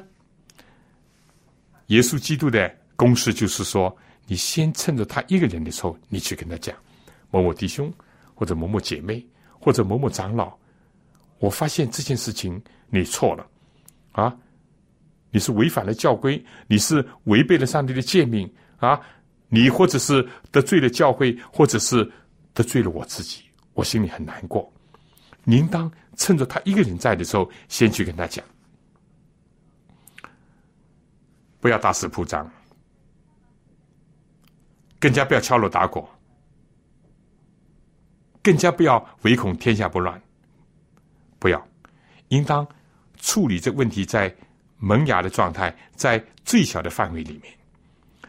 [1.88, 3.96] 耶稣基督的公式就是说。
[4.28, 6.76] 你先趁着他一个人的时候，你去跟他讲，
[7.30, 7.94] 某某弟兄，
[8.34, 9.24] 或者某某姐妹，
[9.66, 10.56] 或者某某长老，
[11.40, 13.48] 我发现这件事情你错了，
[14.12, 14.38] 啊，
[15.32, 18.48] 你是违反了教规，你是违背了上帝的诫命
[18.78, 19.02] 啊，
[19.50, 22.08] 你或者是得罪了教会，或者是
[22.54, 23.42] 得罪了我自己，
[23.74, 24.72] 我心里很难过。
[25.44, 28.46] 您当趁着他一个人在的时候，先去跟他讲，
[31.60, 32.48] 不要大肆铺张。
[35.00, 36.08] 更加不要敲锣打鼓，
[38.46, 40.22] 更加不要唯恐天下不乱。
[41.40, 41.68] 不要，
[42.28, 42.68] 应当
[43.18, 44.32] 处理这问题在
[44.78, 47.52] 萌芽的状态，在最小的范围里面。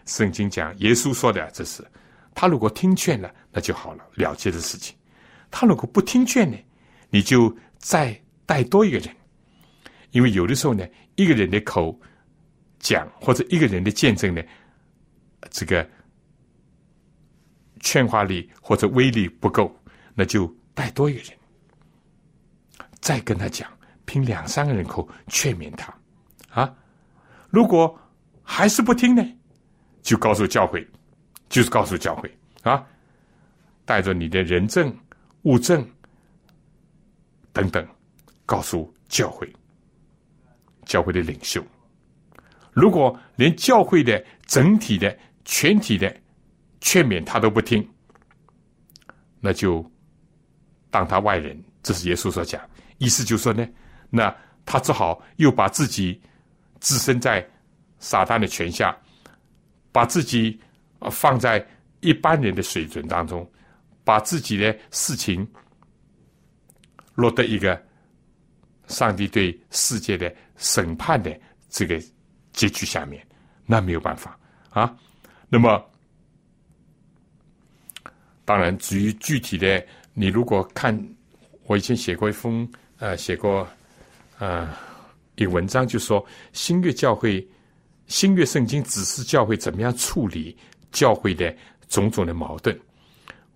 [0.06, 1.84] 圣经讲，耶稣说的这是，
[2.34, 4.96] 他如果听劝了，那就好了，了结的事情。
[5.50, 6.56] 他如果不听劝呢，
[7.10, 9.14] 你就再带多一个人，
[10.12, 12.00] 因为有的时候呢，一个人的口
[12.78, 14.42] 讲或者一个人的见证呢，
[15.50, 15.86] 这个。
[17.80, 19.72] 劝化力或者威力不够，
[20.16, 21.30] 那就带多一个人，
[23.00, 23.70] 再跟他讲，
[24.04, 25.94] 凭两三个人口劝勉他，
[26.48, 26.74] 啊，
[27.50, 27.96] 如果
[28.42, 29.22] 还是不听呢，
[30.02, 30.84] 就告诉教会，
[31.48, 32.84] 就是告诉教会啊，
[33.84, 34.92] 带着你的人证、
[35.42, 35.88] 物证
[37.52, 37.86] 等等，
[38.44, 39.48] 告诉教会，
[40.86, 41.62] 教会的领袖，
[42.72, 46.12] 如果连教会的整体的、全体的。
[46.78, 47.84] 劝勉他都不听，
[49.40, 49.84] 那就
[50.90, 51.56] 当他外人。
[51.82, 52.60] 这是耶稣所讲，
[52.98, 53.66] 意思就是说呢，
[54.10, 56.20] 那他只好又把自己
[56.80, 57.48] 置身在
[57.98, 58.96] 撒旦的权下，
[59.92, 60.60] 把自己
[61.10, 61.64] 放在
[62.00, 63.48] 一般人的水准当中，
[64.02, 65.46] 把自己的事情
[67.14, 67.80] 落得一个
[68.88, 72.02] 上帝对世界的审判的这个
[72.52, 73.24] 结局下面，
[73.64, 74.38] 那没有办法
[74.70, 74.96] 啊。
[75.48, 75.84] 那么。
[78.44, 79.84] 当然，至于具体的，
[80.18, 80.98] 你如果看
[81.66, 82.66] 我以前写过一封
[82.98, 83.68] 呃，写过
[84.38, 84.74] 呃
[85.34, 86.24] 一个文章，就说
[86.54, 87.46] 新月教会、
[88.06, 90.56] 新月圣经指示教会怎么样处理
[90.90, 91.54] 教会的
[91.90, 92.74] 种种的矛盾。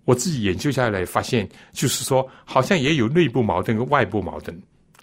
[0.05, 4.55] 我自己研究下来发现，就是说，好像也有内部矛盾跟外部矛盾，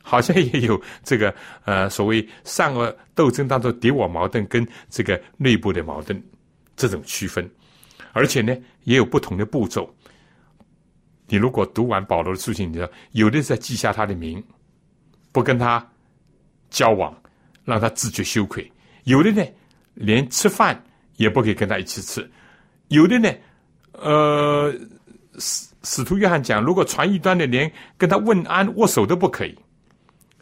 [0.04, 1.34] 好像也有这个
[1.66, 6.22] 呃所谓善恶斗争当中敌我矛盾跟这个内部的矛盾
[6.76, 7.50] 这种区分。
[8.14, 9.92] 而且呢，也有不同的步骤。
[11.28, 14.44] 你如果读完保罗的书信，你知道，有的在记下他的名，
[15.32, 15.86] 不跟他
[16.70, 17.16] 交往，
[17.66, 18.64] 让他自觉羞愧；
[19.04, 19.44] 有的呢，
[19.94, 20.82] 连吃饭
[21.18, 22.22] 也不可以跟他一起吃；
[22.88, 23.30] 有的呢，
[23.92, 24.74] 呃，
[25.38, 29.58] 使使徒约翰讲，如果传异端的，连跟他问安、握手都不可以。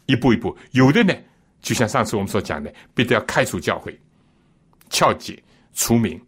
[0.06, 1.15] 一步一步，有的呢，
[1.62, 4.00] 就像上次我们所讲的，必须要开除教会、
[4.89, 5.41] 撬解、
[5.74, 6.21] 除名。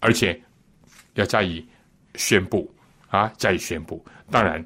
[0.00, 0.40] 而且
[1.14, 1.66] 要加以
[2.14, 2.72] 宣布
[3.08, 4.04] 啊，加以宣布。
[4.30, 4.64] 当然，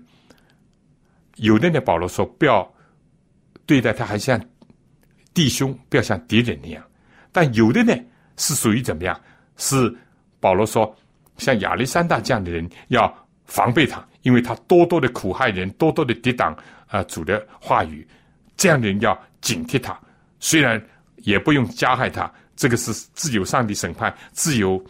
[1.36, 2.70] 有的呢，保罗说不要
[3.64, 4.40] 对待他还像
[5.32, 6.84] 弟兄，不要像敌人那样。
[7.32, 7.94] 但有的呢，
[8.36, 9.18] 是属于怎么样？
[9.56, 9.94] 是
[10.40, 10.94] 保罗说，
[11.38, 13.12] 像亚历山大这样的人要
[13.44, 18.06] 防备他，因为他多多的苦害人，多多的抵挡啊主的话语。
[18.56, 19.98] 这样的人要警惕他，
[20.40, 20.80] 虽然
[21.16, 24.84] 也不用加害他，这个是自由上帝审判，自由。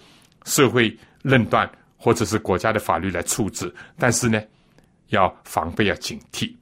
[0.45, 1.71] 社会论断
[2.03, 4.43] 或者是国家的法律来处置，但是呢，
[5.11, 6.53] 要防备，要警惕。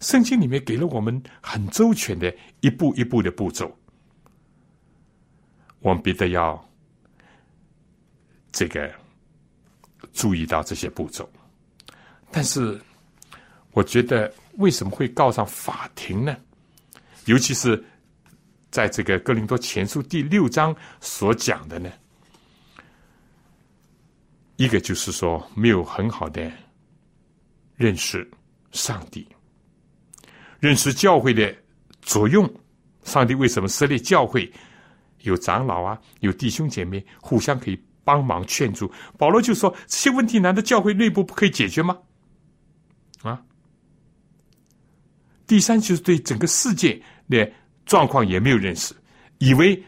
[0.00, 3.72] 圣经里面给了我们很周全的一步一步的步骤，
[5.78, 6.68] 我们必得要
[8.50, 8.92] 这个
[10.12, 11.30] 注意到这些步骤。
[12.32, 12.76] 但是，
[13.70, 16.36] 我觉得为什么会告上法庭呢？
[17.26, 17.80] 尤其是
[18.72, 21.88] 在这个哥林多前书第六章所讲的呢？
[24.56, 26.50] 一个就是说，没有很好的
[27.76, 28.28] 认识
[28.72, 29.26] 上帝，
[30.60, 31.54] 认识教会的
[32.02, 32.48] 作用。
[33.02, 34.50] 上帝为什么设立教会？
[35.20, 38.92] 有长老啊，有弟兄姐妹互相可以帮忙劝助。
[39.16, 41.98] 保罗就说：这些问题难道教会内部不可以解决吗？
[43.22, 43.42] 啊！
[45.46, 47.50] 第三就是对整个世界的
[47.86, 48.94] 状况也没有认识，
[49.38, 49.82] 以为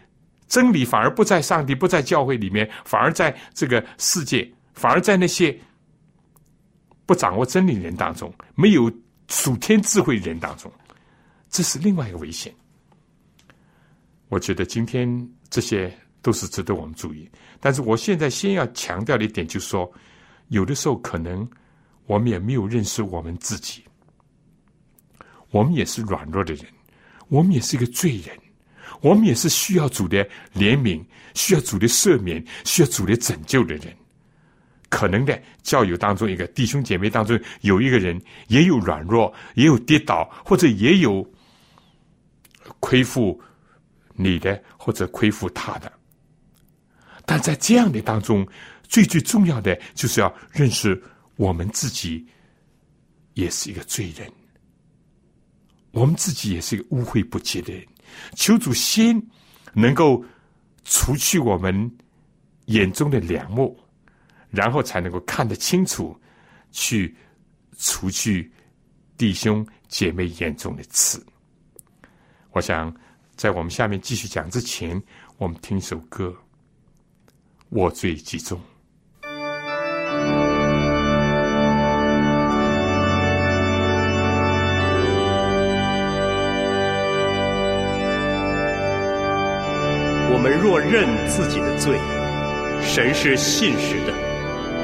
[0.48, 5.59] 真理反而不在上帝，不在教会里面，反而在这个世界，反而在那些
[7.07, 8.93] 不掌握真理人当中，没有
[9.29, 10.71] 属天智慧人当中，
[11.49, 12.55] 这是另外一个危险。
[14.29, 15.09] 我觉得今天
[15.49, 19.91] 这些都是值得我们注意，但是我现在先要强调的一点就是说，
[20.49, 21.49] 有的时候可能
[22.05, 23.83] 我们也没有认识我们自己，
[25.51, 26.67] 我们也是软弱的人，
[27.29, 28.37] 我们也是一个罪人，
[29.01, 30.23] 我们也是需要主的
[30.55, 31.03] 怜悯、
[31.35, 33.97] 需要主的赦免、需要主的拯救的人。
[34.96, 41.28] 可能的教友当中，一个弟兄姐妹当中有一个人也有软弱，也有跌倒，或者也有
[42.80, 43.38] 亏负。
[44.18, 45.92] 你的或者亏负他的，
[47.26, 48.48] 但在这样的当中，
[48.88, 50.98] 最最重要的就是要认识
[51.37, 52.26] 我们自己
[53.35, 54.26] 也是一个罪人，
[55.90, 57.87] 我们自己也是一个污秽不洁的人。
[58.35, 59.22] 求主先
[59.74, 60.24] 能够
[60.85, 61.94] 除去我们
[62.64, 63.78] 眼中的梁木，
[64.57, 66.19] 然后才能够看得清楚，
[66.73, 67.14] 去
[67.79, 68.51] 除去
[69.16, 71.25] 弟兄姐妹眼中的刺。
[72.51, 72.92] 我想。
[73.37, 75.03] 在我们下面继续讲之前，
[75.37, 76.29] 我们听一首歌，
[77.69, 78.59] 《我最集中》。
[90.33, 92.01] 我们若认自己的罪，
[92.81, 94.14] 神是信实的，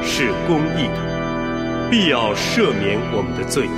[0.04, 3.68] 是公义的，必要赦免我们的罪，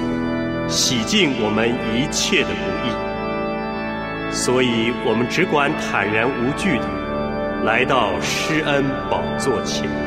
[0.68, 2.54] 洗净我们一切的不
[2.87, 2.90] 义。
[4.32, 6.84] 所以我们只管坦然无惧的
[7.64, 10.03] 来到施恩宝座前。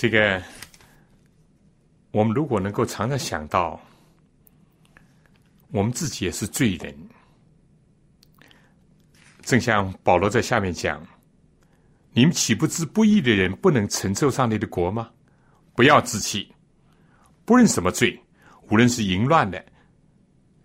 [0.00, 0.40] 这个，
[2.12, 3.80] 我们如果能够常常想到，
[5.72, 6.96] 我们自己也是罪人，
[9.42, 11.04] 正像保罗在下面讲
[12.14, 15.10] ：“你们岂不知不义的人不能承受上帝的国吗？
[15.74, 16.48] 不要自欺，
[17.44, 18.16] 不论什么罪，
[18.70, 19.60] 无论是淫乱的，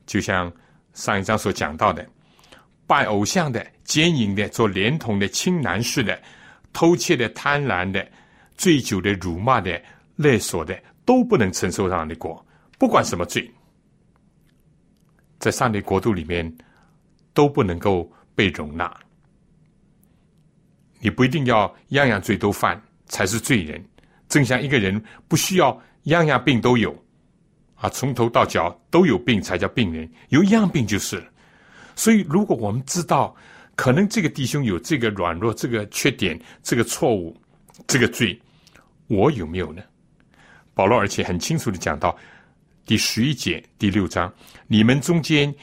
[0.05, 0.53] 就像
[0.93, 2.07] 上一章所讲到的，
[2.85, 6.21] 拜偶像的、奸淫的、做连同的、轻男士的、
[6.71, 8.07] 偷窃的、贪婪的、
[8.63, 9.83] 醉酒的、辱骂的、
[10.15, 12.45] 勒索的，都不能承受上帝的国，
[12.79, 13.51] 不管什么罪。”
[15.37, 16.49] 在上帝国度里面，
[17.33, 18.89] 都不能够被容纳。
[21.01, 23.83] 你不一定要样样罪都犯才是罪人，
[24.29, 26.95] 正像一个人不需要样样病都有，
[27.75, 31.21] 啊，从头到脚都有病才叫病人，有一样病就是。
[31.97, 33.35] 所以，如果我们知道
[33.75, 37.35] 可能这个弟兄有这个软弱、这个缺点、这个错误、
[37.85, 38.39] 这个罪，
[39.07, 39.81] 我有没有呢？
[40.73, 42.17] 保罗而且很清楚的讲到。
[42.85, 44.29] 第十一节第六章，
[44.67, 45.55] 你们中间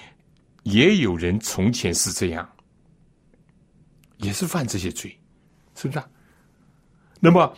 [0.63, 2.51] 也有人从前是这样，
[4.17, 5.15] 也是犯这些罪，
[5.75, 6.09] 是不是啊？
[7.21, 7.55] 那么，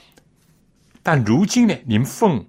[1.00, 1.76] 但如今呢？
[1.86, 2.44] 你们奉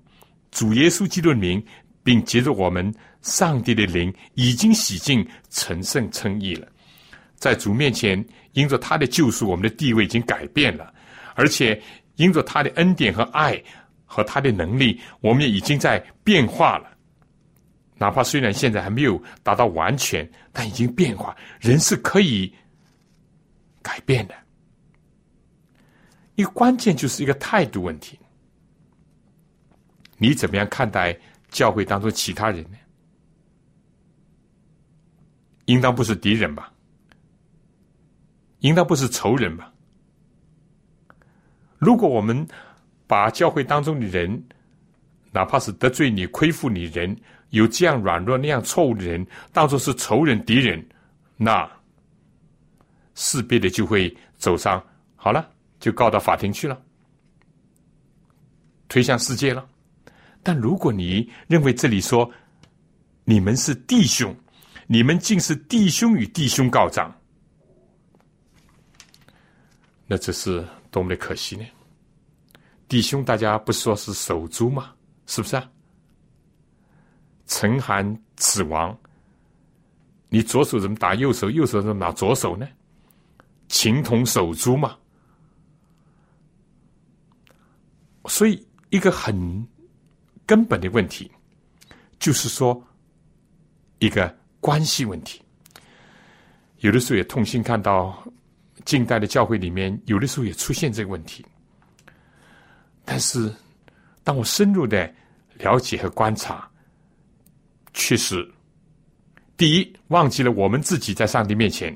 [0.50, 1.64] 主耶稣基督的名，
[2.04, 6.68] 并接着我们上帝的灵，已经洗净、成圣、称义了。
[7.36, 10.92] 在主面前，因着他的救赎，我们的地位已经改变了，
[11.36, 11.80] 而且
[12.16, 13.62] 因着他的恩典和爱
[14.06, 16.90] 和他的能力，我们也已经在变化了。
[17.98, 21.36] 哪怕虽然现在还没有达到完全，但已经变化。
[21.60, 22.54] 人是可以
[23.82, 24.36] 改变的。
[26.36, 28.20] 一个关键就是一个态度问题。
[30.18, 31.18] 你怎么样看待
[31.50, 32.78] 教会当中其他人呢？
[35.66, 36.72] 应当不是敌人吧？
[38.60, 39.73] 应当不是仇人吧？
[41.84, 42.48] 如果我们
[43.06, 44.42] 把教会当中的人，
[45.32, 47.16] 哪怕是得罪你、亏负你人，
[47.50, 50.84] 有这样软弱、那样错误的人，当作是仇人、敌人，
[51.36, 51.70] 那
[53.16, 54.84] 势必的就会走上
[55.16, 56.82] 好了，就告到法庭去了，
[58.88, 59.68] 推向世界了。
[60.42, 62.30] 但如果你认为这里说
[63.24, 64.36] 你们是弟兄，
[64.88, 67.14] 你们竟是弟兄与弟兄告状，
[70.06, 71.66] 那这是多么的可惜呢？
[72.88, 74.94] 弟兄，大家不说是手足吗？
[75.26, 75.72] 是不是啊？
[77.48, 78.96] 陈寒子王，
[80.30, 81.50] 你左手怎么打右手？
[81.50, 82.70] 右手怎么打左手呢？
[83.68, 84.96] 情同手足嘛。
[88.26, 89.68] 所以，一个很
[90.46, 91.32] 根本的问题，
[92.20, 92.86] 就是说，
[93.98, 95.42] 一个关系问题。
[96.78, 98.24] 有的时候也痛心看到，
[98.86, 101.46] 近代的教会里面，有的时候也出现这个问题。
[103.06, 103.54] 但是，
[104.24, 105.14] 当我深入的
[105.58, 106.68] 了解和观察。
[107.94, 108.50] 确实，
[109.56, 111.96] 第一，忘记了我们自己在上帝面前，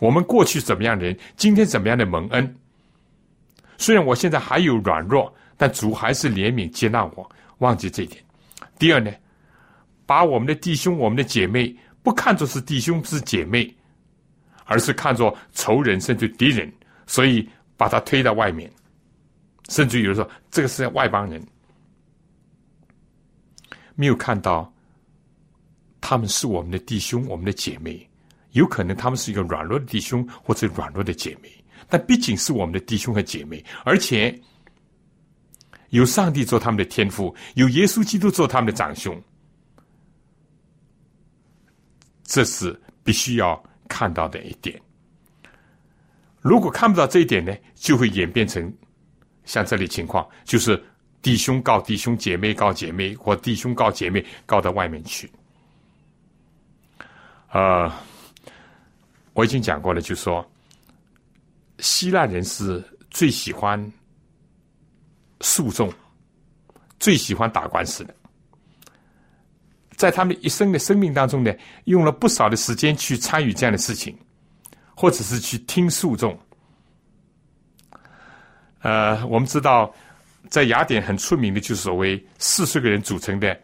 [0.00, 2.56] 我们过去怎么样的人，今天怎么样的蒙恩。
[3.78, 7.30] 虽然我现在还有软弱，但主还是怜悯接纳我。
[7.58, 8.22] 忘记这一点。
[8.78, 9.12] 第二呢，
[10.04, 13.72] 把我们的弟兄、我们的姐妹不看作是弟兄是姐妹，
[14.70, 16.72] 而是看作仇人甚至敌人，
[17.04, 17.46] 所以
[17.76, 18.70] 把他推到外面，
[19.68, 21.44] 甚至有人说这个是外邦人，
[23.96, 24.72] 没有看到。
[26.02, 28.08] 他们是我们的弟兄，我们的姐妹，
[28.52, 31.48] 有可能他们是一个软弱的弟兄或者软弱的姐妹，
[31.88, 34.36] 但毕竟是我们的弟兄和姐妹，而且
[35.90, 39.22] 有上帝做他们的天父，有耶稣基督做他们的长兄，
[42.24, 44.80] 这是必须要看到的一点。
[46.40, 48.72] 如果看不到这一点呢，就会演变成
[49.44, 50.82] 像这里情况，就是
[51.20, 55.30] 弟兄告弟兄，姐妹告姐妹，或弟兄告姐妹告到外面去。
[57.50, 57.92] 呃，
[59.34, 60.48] 我已经讲过了，就说
[61.80, 63.92] 希腊人是最喜欢
[65.40, 65.92] 诉讼，
[66.98, 68.14] 最喜欢打官司的，
[70.00, 71.52] 在他们一生的生命当中呢，
[71.84, 74.16] 用了不少的时间去参与这样的事情，
[74.96, 76.34] 或者是去听诉讼。
[78.80, 79.94] 呃，我们知道，
[80.48, 83.54] 在雅典很出名的，就是所谓四十个人组成的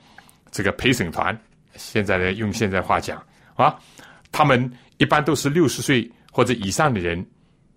[0.50, 1.34] 这个陪审团，
[1.74, 3.16] 现在呢，用现在话讲。
[3.54, 3.74] 啊，
[4.30, 7.26] 他们一般都是六十岁或者以上的人，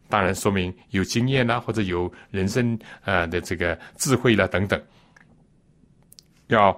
[0.09, 4.77] 当然说明有经验啦，或者有人生呃的这个智慧了等等，
[6.47, 6.77] 要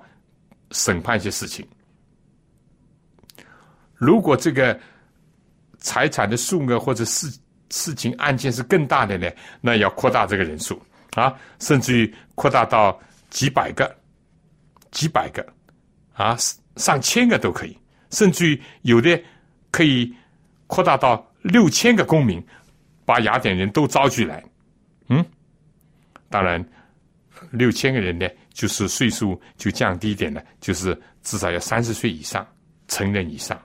[0.72, 1.68] 审判一些事情。
[3.96, 4.80] 如果这个
[5.78, 7.32] 财产的数额或者事
[7.70, 9.30] 事情案件是更大的呢，
[9.62, 13.00] 那要扩大这个人数啊，甚至于扩大到
[13.30, 13.96] 几百个、
[14.92, 15.46] 几百个
[16.14, 16.36] 啊，
[16.76, 17.78] 上千个都可以，
[18.10, 19.22] 甚至于有的
[19.70, 20.14] 可以
[20.68, 22.44] 扩大到六千个公民，
[23.06, 24.44] 把雅典人都招聚来。
[25.10, 25.24] 嗯，
[26.30, 26.64] 当然，
[27.52, 32.46] 六千个人呢，就是岁数就降低一点了，就是至少要三十岁以上，
[32.88, 33.60] 成人以上。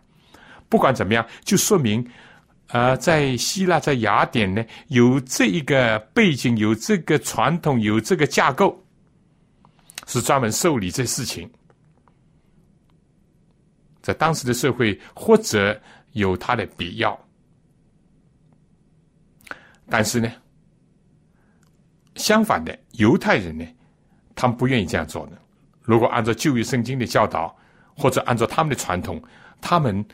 [0.68, 2.06] 不管怎么样，就说明。
[2.68, 8.76] 啊，在希腊，在雅典呢，有这一个背景，有这个传统，有这个架构，
[10.08, 11.48] 是专门受理这事情。
[14.02, 15.80] 在当时的社会，或者
[16.14, 17.16] 有它的必要，
[19.88, 20.32] 但是呢，
[22.16, 23.64] 相反的，犹太人呢，
[24.36, 25.32] 他们不愿意这样做的。
[25.82, 27.52] 如果按照旧约圣经的教导，
[27.96, 29.20] 或者按照他们的传统，
[29.60, 30.06] 他们。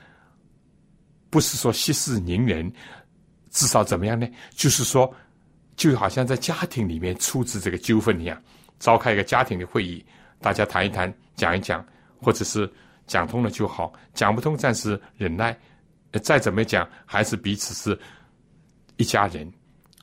[1.31, 2.71] 不是说息事宁人，
[3.49, 4.29] 至少怎么样呢？
[4.51, 5.11] 就是说，
[5.77, 8.39] 就好像在家庭里面处置这个纠纷一样，
[8.79, 10.05] 召开一个家庭的会议，
[10.43, 11.83] 大家谈一谈，讲一讲，
[12.21, 12.71] 或者是
[13.07, 15.59] 讲通了就好，讲不通暂时忍耐，
[16.23, 17.99] 再怎么讲还是彼此是
[18.99, 19.51] 一家人，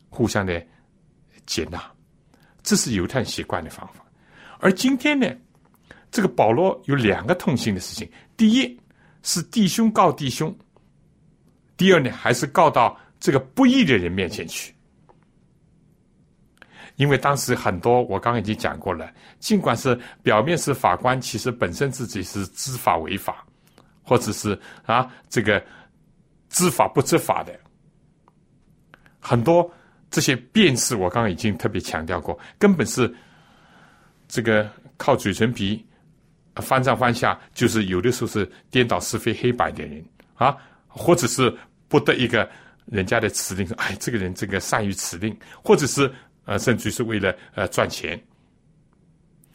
[0.09, 0.59] 互相的
[1.45, 1.80] 接纳，
[2.63, 4.03] 这是犹太习惯的方法。
[4.60, 5.28] 而今天呢，
[6.12, 8.80] 这个保罗有两个痛心的事情：第一
[9.24, 10.55] 是弟兄告弟兄。
[11.78, 14.76] 第二呢，还是告到这个不义的人面前去，
[16.97, 23.45] 因为当时很多我刚刚已经讲过了，尽管是表面是法官，其实本身自己是知法违法，
[24.03, 25.64] 或者是啊这个
[26.49, 27.57] 知法不知法的，
[29.22, 29.72] 很多
[30.12, 33.10] 这些辨识，我刚刚已经特别强调过，根本是
[34.30, 35.86] 这个靠嘴唇皮
[36.55, 40.01] 翻上翻下，就是有的时候是颠倒是非黑白的人
[40.36, 40.55] 啊，
[40.88, 41.53] 或者是。
[41.91, 42.47] 不得一个
[42.86, 46.13] 人家的指令，哎，这个人这个善于指令，或者是
[46.45, 48.23] 呃，甚至是为了呃赚钱，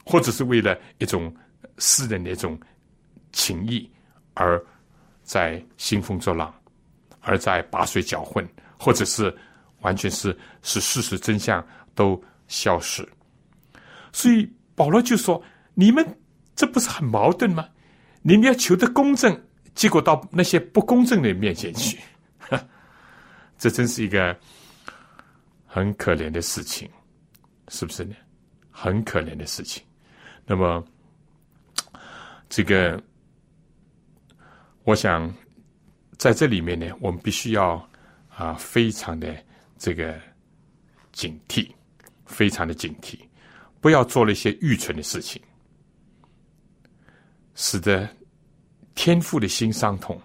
[0.05, 1.33] 或者是为了一种
[1.79, 2.59] 私人的一种
[3.31, 3.89] 情谊，
[4.35, 4.61] 而
[5.23, 6.53] 在兴风作浪，
[7.21, 8.45] 而在把水搅混，
[8.77, 9.33] 或者是
[9.83, 11.65] 完全是使事实真相
[11.95, 13.09] 都消失。
[14.13, 15.43] 所以保罗就说
[15.75, 16.05] ：“你们
[16.57, 17.69] 这不是很矛盾吗？
[18.23, 19.39] 你们要求得公正，
[19.75, 21.99] 结果到那些不公正的面前去。
[23.59, 24.37] ”这真是一个
[25.67, 26.91] 很可怜的事情，
[27.69, 28.15] 是不是呢？
[28.71, 29.83] 很可怜的事情。
[30.45, 30.85] 那么，
[32.49, 33.01] 这个，
[34.83, 35.33] 我想
[36.19, 37.89] 在这里面呢，我们必须要
[38.37, 39.35] 啊，非常的
[39.79, 40.21] 这个
[41.13, 41.71] 警惕，
[42.27, 43.19] 非常的警惕，
[43.85, 45.43] 不要做了一些愚蠢的事情，
[47.55, 48.09] 使得
[48.95, 50.19] 天父的心伤痛，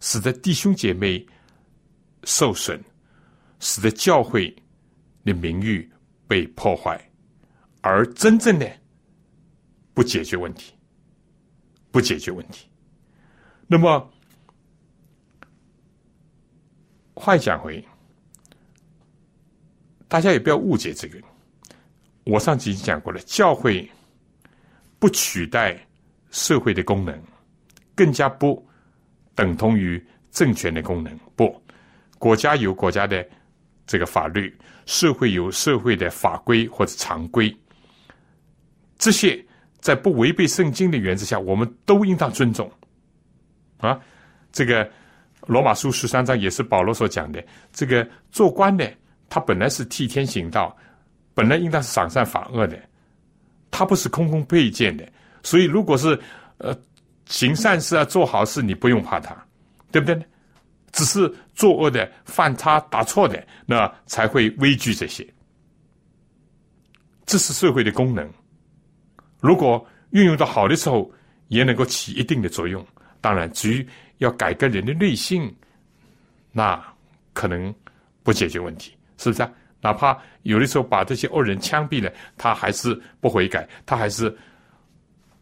[0.00, 1.26] 使得弟兄姐妹。
[2.24, 2.78] 受损，
[3.60, 4.54] 使得教会
[5.24, 5.90] 的名誉
[6.28, 7.00] 被破坏，
[7.80, 8.72] 而真正的
[9.94, 10.72] 不解决问题，
[11.90, 12.68] 不解决问题。
[13.66, 14.12] 那么，
[17.14, 17.82] 话讲回，
[20.06, 21.18] 大家也不要误解这个。
[22.24, 23.88] 我上集已经讲过了，教会
[24.98, 25.76] 不取代
[26.30, 27.20] 社会的功能，
[27.94, 28.64] 更加不
[29.34, 31.60] 等同于政权的功能，不。
[32.18, 33.26] 国家有国家的
[33.84, 34.56] 这个法律，
[34.86, 37.52] 社会有社会的法规或者常规，
[38.96, 39.44] 这些
[39.80, 42.70] 在不违背圣经的原则下，我们都应当尊重。
[43.78, 44.00] 啊，
[44.52, 44.88] 这个
[45.48, 47.44] 罗马书十三章也是保罗所讲的。
[47.72, 48.88] 这个做官的，
[49.28, 50.76] 他本来是替天行道，
[51.34, 52.78] 本来应当是赏善罚恶的，
[53.70, 55.06] 他不是空空配件的。
[55.42, 56.18] 所以，如果是
[56.58, 56.76] 呃
[57.26, 59.36] 行善事啊，做好事，你不用怕他，
[59.90, 60.20] 对不对？
[60.92, 65.26] 只是作恶的、犯差打错的，那才会畏惧这些。
[67.24, 68.30] 这是社会的功能。
[69.40, 71.10] 如果运用到好的时候，
[71.48, 72.86] 也能够起一定的作用。
[73.22, 75.50] 当然，至于要改革人的内心，
[76.52, 76.78] 那
[77.32, 77.74] 可能
[78.22, 79.50] 不解决问题，是不是啊？
[79.82, 84.34] 哪怕有的时候把这些恶人枪毙了，他还是不悔改，他还是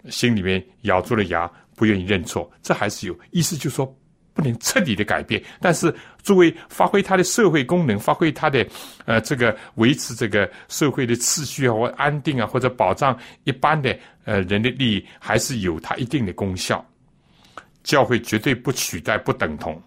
[0.09, 2.51] 心里面咬住了牙，不愿意认错。
[2.62, 3.97] 这还是有意思，就是说。
[4.32, 8.64] 不能彻底的改变，但是作为发挥它的社会功能，发挥它的
[9.05, 16.82] 呃这个维持这个社会的秩序啊或安定啊或者保障一般的呃人的利益，还是有它一定的功效。
[17.82, 19.82] 教会绝对不取代不等同。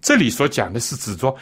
[0.00, 1.36] 这里所讲的是指说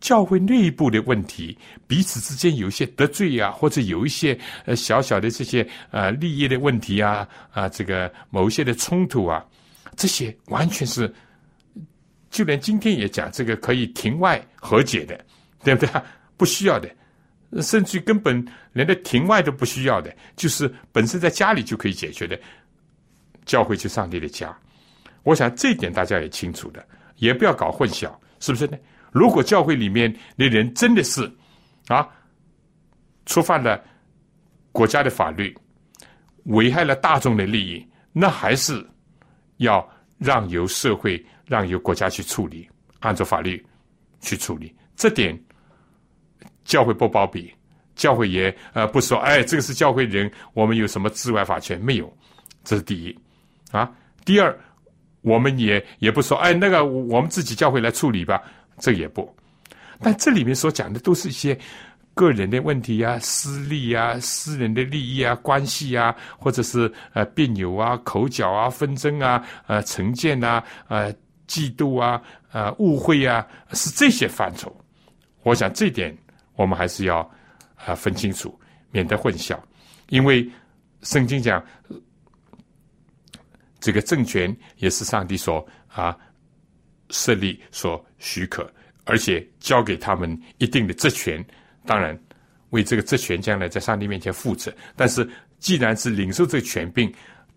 [0.00, 9.44] 教会内部的问题，彼此之间有一些得罪啊，或者有一些呃小小的这些呃利益的问题啊啊这个某一些的冲突啊。
[9.96, 11.10] 这些完全是，
[12.28, 15.18] 就连今天也讲这个可以庭外和解的，
[15.64, 16.02] 对不对？
[16.36, 16.90] 不需要的，
[17.62, 22.38] 甚至根本连的庭外都不需要的，就是本身在家里就可以解决的。
[23.46, 24.54] 教会是上帝的家，
[25.22, 26.86] 我想这一点大家也清楚的，
[27.16, 28.76] 也不要搞混淆，是不是呢？
[29.16, 31.30] 如果教会里面的人真的是
[31.88, 32.06] 啊，
[33.24, 33.82] 触犯了
[34.72, 35.56] 国家的法律，
[36.44, 38.86] 危害了大众的利益，那还是
[39.56, 39.88] 要
[40.18, 42.68] 让由社会、让由国家去处理，
[43.00, 43.64] 按照法律
[44.20, 44.70] 去处理。
[44.94, 45.34] 这点。
[46.64, 47.48] 教会不包庇，
[47.94, 52.12] 教会也呃不说，哎，这个是教会人，我们有什么治外法权没有？
[52.64, 53.16] 这是第一，
[53.70, 53.88] 啊，
[54.24, 54.58] 第二，
[55.20, 58.42] 我们也也不说，哎，那个我们自己教会来处理吧，
[58.78, 59.34] 这也不。
[60.00, 61.58] 但这里面所讲的都是一些
[62.14, 71.12] 个人的问题啊、私利啊、私人的利益啊、关系啊，或者是呃别扭啊、口角啊、纷争啊、呃成见啊、呃
[71.46, 72.20] 嫉妒啊、
[72.52, 74.74] 呃误会啊，是这些范畴。
[75.42, 76.16] 我想这点。
[76.56, 77.18] 我们还是要
[77.84, 78.58] 啊分清楚，
[78.90, 79.54] 免得混淆。
[80.08, 80.50] 因为
[81.02, 81.62] 圣经讲，
[83.78, 86.16] 这个政权也是上帝所啊
[87.10, 88.70] 设立、所许可，
[89.04, 91.44] 而且交给他们一定的职权。
[91.84, 92.18] 当然，
[92.70, 94.74] 为这个职权将来在上帝面前负责。
[94.96, 95.28] 但是，
[95.58, 97.12] 既然是领受这个权柄，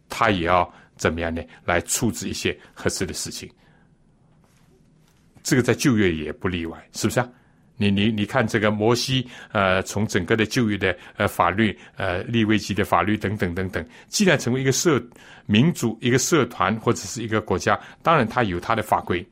[0.08, 1.42] 他也要怎么样呢？
[1.66, 3.50] 来处置一些合适的事情。
[5.42, 7.30] 这个在旧约也不例外，是不是啊？
[7.82, 15.02] 你你你看这个摩西，呃，从整个的就业的呃法律，呃立位级的法律等等等等，既然成为一个社
[15.46, 19.26] 民族、一个社团或者是一个国家，当然它有它的法规，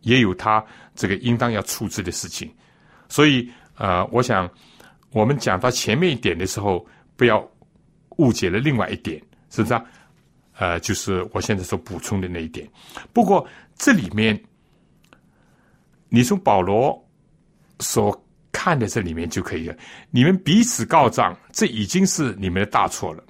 [0.00, 0.62] 也有它
[0.96, 2.50] 这个应当要处置的事情。
[3.08, 4.50] 所以，呃，我想
[5.12, 6.84] 我们讲到前面一点的时候，
[7.14, 7.48] 不要
[8.16, 9.84] 误解了另外一点，是不是啊？
[10.58, 12.68] 呃，就是我现在所补充的那一点。
[13.12, 14.36] 不过这里面，
[16.08, 17.00] 你从保罗。
[17.80, 19.76] 所看的这里面就可以了。
[20.10, 23.24] 你们彼此告状，这已经是你们的大错了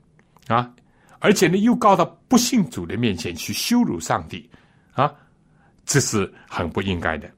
[0.46, 0.72] 啊！
[1.18, 4.48] 而且呢，又告到不信主的面前去羞辱上帝
[4.92, 5.12] 啊，
[5.84, 7.28] 这是很不应该的。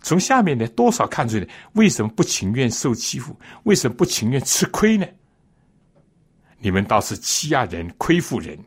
[0.00, 3.38] 从下面呢，多少看出来，为什么不情愿受欺负？
[3.64, 5.06] 为什么不情愿吃亏呢？
[6.58, 8.58] 你们倒是欺压人、亏负人。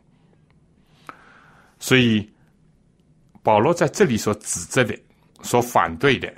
[1.80, 2.30] 所以
[3.42, 4.96] 保罗在这里所指责的、
[5.42, 6.32] 所反对的。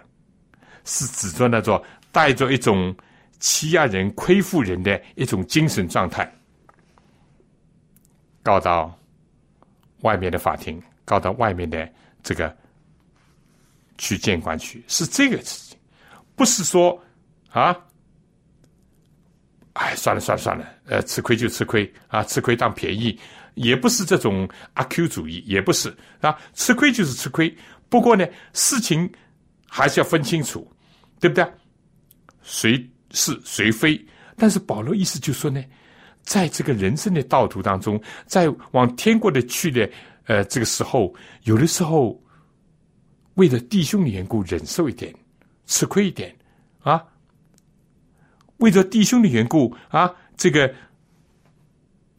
[0.85, 1.81] 是指着那种
[2.11, 2.95] 带着一种
[3.39, 6.31] 欺压人、亏负人的一种精神状态，
[8.41, 8.97] 告到
[10.01, 11.89] 外面的法庭，告到外面的
[12.21, 12.55] 这个
[13.97, 15.77] 去监管去，是这个事情，
[16.35, 17.01] 不是说
[17.49, 17.75] 啊，
[19.73, 23.19] 哎，算了算了算了，呃，吃亏就吃亏啊，吃亏当便宜，
[23.55, 27.55] 也不是这种阿 Q 主义，也不是啊，吃亏就是吃亏，
[27.89, 29.11] 不过呢，事情
[29.67, 30.69] 还是要分清楚。
[31.23, 31.53] 对不对？
[32.41, 34.05] 谁是谁非？
[34.35, 35.63] 但是保罗意思就说呢，
[36.21, 39.89] 在这个人生的道途当中，在往天国的去的
[40.25, 42.21] 呃这个时候，有的时候
[43.35, 45.15] 为了弟兄的缘故忍受一点，
[45.65, 46.35] 吃亏一点
[46.81, 46.99] 啊；
[48.57, 50.75] 为了弟兄的缘故啊，这个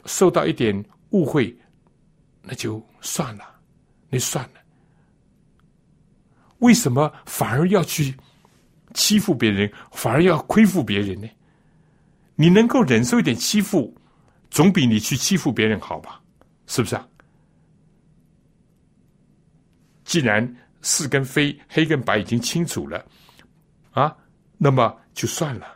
[0.07, 1.55] 受到一点误会，
[2.41, 3.45] 那就算了，
[4.09, 4.61] 那算了。
[6.61, 8.17] 为什么反而要去？
[8.95, 11.29] 欺负别人反而要亏负别人呢？
[12.37, 13.95] 你能够忍受一点欺负，
[14.51, 16.21] 总比你去欺负别人好吧？
[16.67, 17.07] 是不是啊？
[20.05, 23.05] 既然是跟非、黑跟白已经清楚了，
[23.91, 24.17] 啊，
[24.59, 25.67] 那么就算了，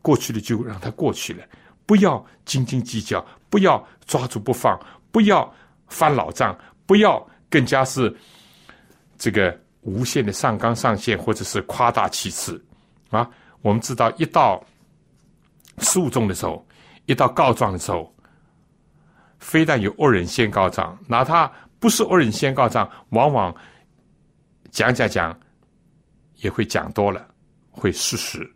[0.00, 1.44] 过去的就让它过去了，
[1.86, 4.78] 不要斤斤计较，不要抓住不放，
[5.10, 5.52] 不要
[5.88, 6.56] 翻老账，
[6.86, 8.14] 不要更加是
[9.18, 9.60] 这个。
[9.82, 12.62] 无限的上纲上线，或者是夸大其词，
[13.08, 13.28] 啊，
[13.62, 14.62] 我们知道，一到
[15.78, 16.66] 诉讼的时候，
[17.06, 18.14] 一到告状的时候，
[19.38, 23.54] 非但有恶人先告状，哪怕不是恶人先告状，往往
[24.70, 25.38] 讲讲讲
[26.36, 27.26] 也会讲多了，
[27.70, 28.50] 会事实。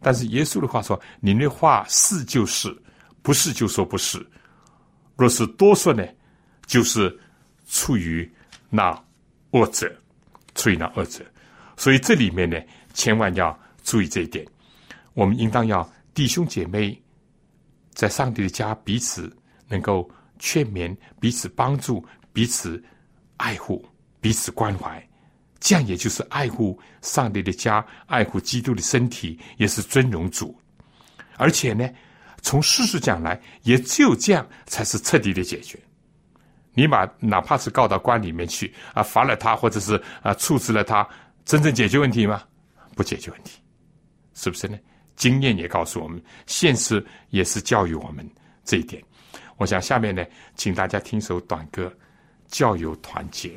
[0.00, 2.74] 但是耶稣的话说：“你的话是就是，
[3.22, 4.26] 不是就说不是。
[5.16, 6.06] 若是多说呢，
[6.66, 7.18] 就是
[7.66, 8.30] 出于
[8.68, 9.02] 那
[9.52, 9.90] 恶者。”
[10.54, 11.24] 出于那二者，
[11.76, 12.60] 所以这里面呢，
[12.92, 14.46] 千万要注意这一点。
[15.12, 17.00] 我们应当要弟兄姐妹
[17.92, 19.34] 在上帝的家彼此
[19.68, 22.82] 能够劝勉、彼此帮助、彼此
[23.36, 23.84] 爱护、
[24.20, 25.04] 彼此关怀，
[25.60, 30.58] 这样也就是爱护上帝的家、爱护基督的身体，也是尊荣主。
[31.36, 31.88] 而且呢，
[32.42, 35.78] 从事实讲来，也只有这样才是彻底的解决。
[36.74, 41.08] 你把哪怕是告到官里面去啊，罚了他，或者是啊处置了他，
[41.44, 42.42] 真正解决问题吗？
[42.96, 43.60] 不解决问题，
[44.34, 44.78] 是不是呢？
[45.16, 48.28] 经验也告诉我们，现实也是教育我们
[48.64, 49.02] 这一点。
[49.56, 50.24] 我想下面呢，
[50.56, 51.92] 请大家听首短歌，
[52.48, 53.52] 教友团结。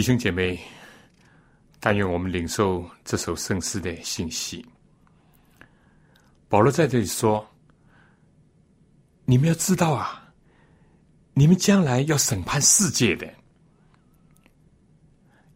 [0.00, 0.58] 弟兄姐妹，
[1.78, 4.64] 但愿我们领受这首圣诗的信息。
[6.48, 7.46] 保罗在这里说
[9.26, 10.32] ：“你们要知道啊，
[11.34, 13.30] 你们将来要审判世界的，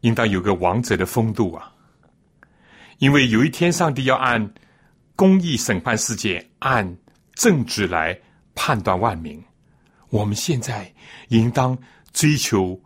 [0.03, 1.73] 应当有个王者的风度啊！
[2.99, 4.53] 因为有一天，上帝要按
[5.17, 6.99] 公义审判世界，按
[7.33, 8.21] 正直来
[8.55, 9.43] 判断万民。
[10.11, 10.95] 我们现在
[11.29, 11.79] 应当
[12.13, 12.79] 追求。”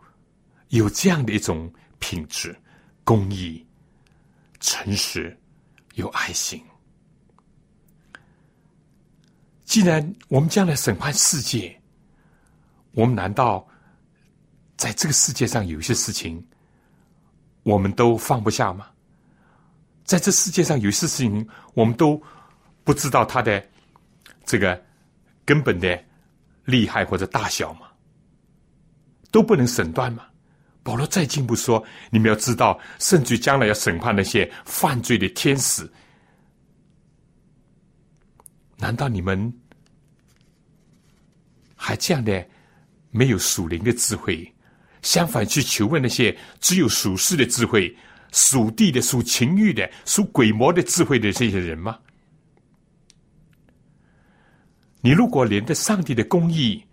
[0.69, 2.55] 有这样的一种品质，
[3.03, 3.63] 公益、
[4.59, 5.37] 诚实、
[5.95, 6.63] 有爱心。
[9.65, 11.79] 既然我们将来审判世界，
[12.91, 13.67] 我们难道
[14.77, 16.43] 在这个世界上有些事情，
[17.63, 18.87] 我们都放不下吗？
[20.05, 22.19] 在这世界上有些事情，我们都
[22.83, 23.63] 不知道它的
[24.43, 24.83] 这个
[25.45, 26.03] 根本的
[26.65, 27.87] 厉害或者大小吗？
[29.29, 30.25] 都不能审断吗？
[30.89, 35.87] 保罗再进一步说：“你们要知道，甚至将来要审判那些犯罪的天使。
[38.75, 39.53] 难道你们
[41.75, 42.43] 还这样的
[43.11, 44.51] 没有属灵的智慧？
[45.03, 47.95] 相反，去求问那些只有属世的智慧、
[48.31, 51.99] 属地的、属情欲的、属鬼魔的智慧的这些人吗？
[55.01, 56.83] 你如果连着上帝的公义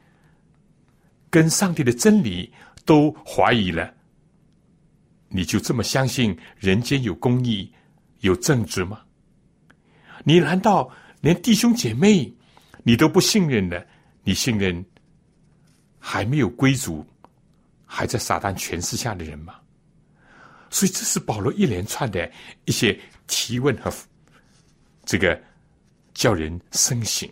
[1.31, 2.53] 跟上帝的真理，
[2.87, 3.93] 都怀疑了，
[5.29, 7.71] 你就这么相信人间有公义、
[8.21, 9.03] 有正直吗？
[10.25, 10.89] 你难道
[11.21, 12.33] 连弟兄姐妹
[12.85, 13.83] 你都不信任呢？
[14.23, 14.85] 你信任
[15.99, 17.05] 还没有归主、
[17.85, 19.57] 还在撒旦权势下的人吗？
[20.71, 22.31] 所以这是保罗一连串的
[22.65, 23.93] 一些提问和
[25.05, 25.41] 这个
[26.15, 27.29] 叫人深省。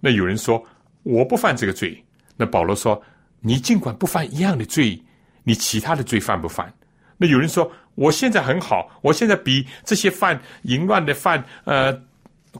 [0.00, 0.60] 那有人说
[1.04, 2.04] 我不犯这个罪，
[2.36, 3.00] 那保罗说。
[3.46, 5.00] 你尽管不犯一样的罪，
[5.44, 6.74] 你其他的罪犯不犯？
[7.16, 11.96] 那有人说我现在很好，我现在比这些犯淫乱的、犯呃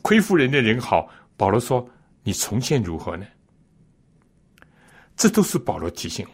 [0.01, 1.09] 亏负人的人好。
[1.37, 1.85] 保罗说
[2.23, 3.27] ：“你从前如何呢？”
[5.17, 6.25] 这都是保罗提醒。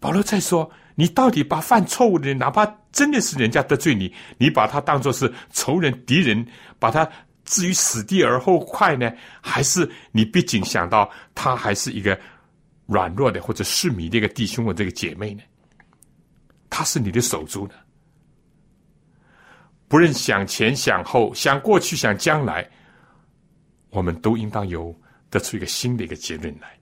[0.00, 6.44] 保罗在说：“你到底把犯错误的人，哪怕真的是人家得罪你，你把他当作是仇人、敌人，
[6.80, 7.08] 把他
[7.44, 9.12] 置于死地而后快呢？
[9.40, 12.18] 还是你毕竟想到他还是一个？”
[12.86, 15.42] 软弱的或者失迷的一个弟兄或这个姐妹呢？
[16.70, 17.74] 他是你的手足呢？
[19.88, 22.68] 不论想前想后，想过去想将来，
[23.90, 24.94] 我们都应当有
[25.30, 26.76] 得出一个新的一个结论来。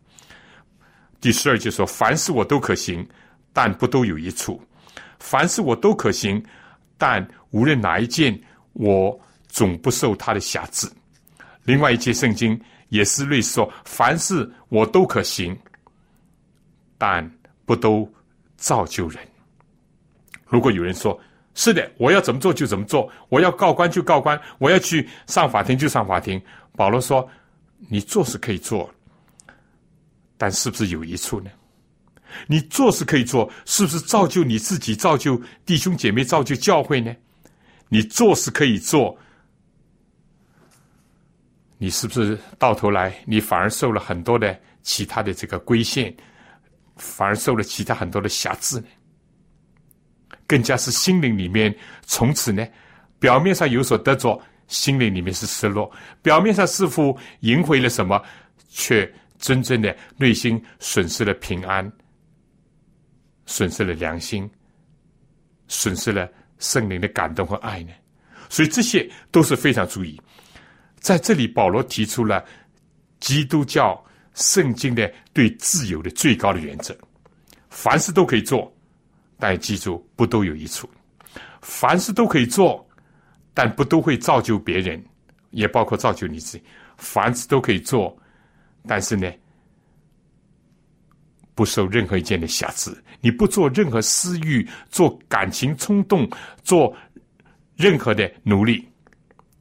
[1.21, 3.07] 第十二就说：“凡事我都可行，
[3.53, 4.59] 但不都有一处；
[5.19, 6.43] 凡事我都可行，
[6.99, 8.39] 但无论哪一件，
[8.73, 10.91] 我总不受他的辖制。
[11.65, 15.57] 另外一节圣经也是类似说：“凡事我都可行，
[17.07, 17.31] 但
[17.67, 18.11] 不都
[18.57, 19.19] 造就人。”
[20.49, 21.21] 如果有人说
[21.55, 26.41] ：“是的，我要怎么做就怎么做，我要告官就告官，我要去上法庭就上法庭。”
[26.75, 27.29] 保罗说
[27.91, 28.91] ：“你做是可以做，
[30.39, 31.51] 但是不是有一处呢？
[32.47, 37.15] 你做是可以做，是不是造就你自己、造就弟兄姐妹、造就教会呢？
[37.91, 39.15] 你做是可以做，
[41.77, 46.15] 你是不是到头来你反而受了很多的其他的这个规限，
[46.97, 48.87] 反而受了其他很多的辖制呢？
[50.47, 52.67] 更加是心灵里面从此呢，
[53.19, 55.93] 表面上有所得着。”心灵里面是失落，
[56.23, 58.19] 表面上似乎赢回了什么，
[58.71, 61.93] 却真正的内心损失了平安，
[63.45, 64.51] 损失了良心，
[65.69, 66.27] 损失了
[66.59, 67.93] 圣灵的感动和爱呢？
[68.49, 70.19] 所以这些都是非常注意。
[70.99, 72.43] 在这里，保罗提出了
[73.21, 74.03] 基督教
[74.35, 76.97] 圣经的对自由的最高的原则：
[77.70, 78.70] 凡事都可以做，
[79.39, 80.87] 但记住，不都有一处；
[81.62, 82.87] 凡事都可以做。
[83.57, 85.01] 但不都会造就别人，
[85.51, 86.64] 也包括造就你自己。
[86.97, 88.12] 凡事都可以做，
[88.85, 89.32] 但是呢，
[91.55, 93.01] 不受任何一件的瑕疵。
[93.20, 96.28] 你不做任何私欲，做感情冲动，
[96.64, 96.93] 做
[97.76, 98.85] 任何的奴隶，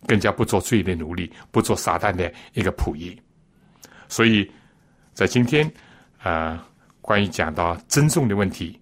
[0.07, 3.15] 更加不做罪的奴隶，不做撒旦的一个仆役。
[4.09, 4.51] 所以
[5.13, 5.71] 在今天，
[6.21, 6.67] 啊，
[7.01, 8.79] 关于讲到尊重的问题，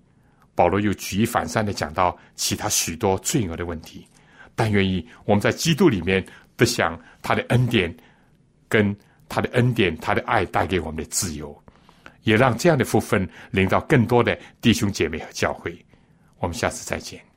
[0.56, 4.08] 保罗又举一反三的讲到其他许多罪恶的问题。
[4.56, 6.24] 但愿意我们在基督里面
[6.56, 7.94] 得享他的恩典，
[8.68, 8.96] 跟
[9.28, 11.58] 他的恩典、他的爱带给我们的自由，
[12.24, 15.78] 也让这样的福分领到更多的弟兄姐妹和教会。
[16.40, 17.31] 我们下次再见。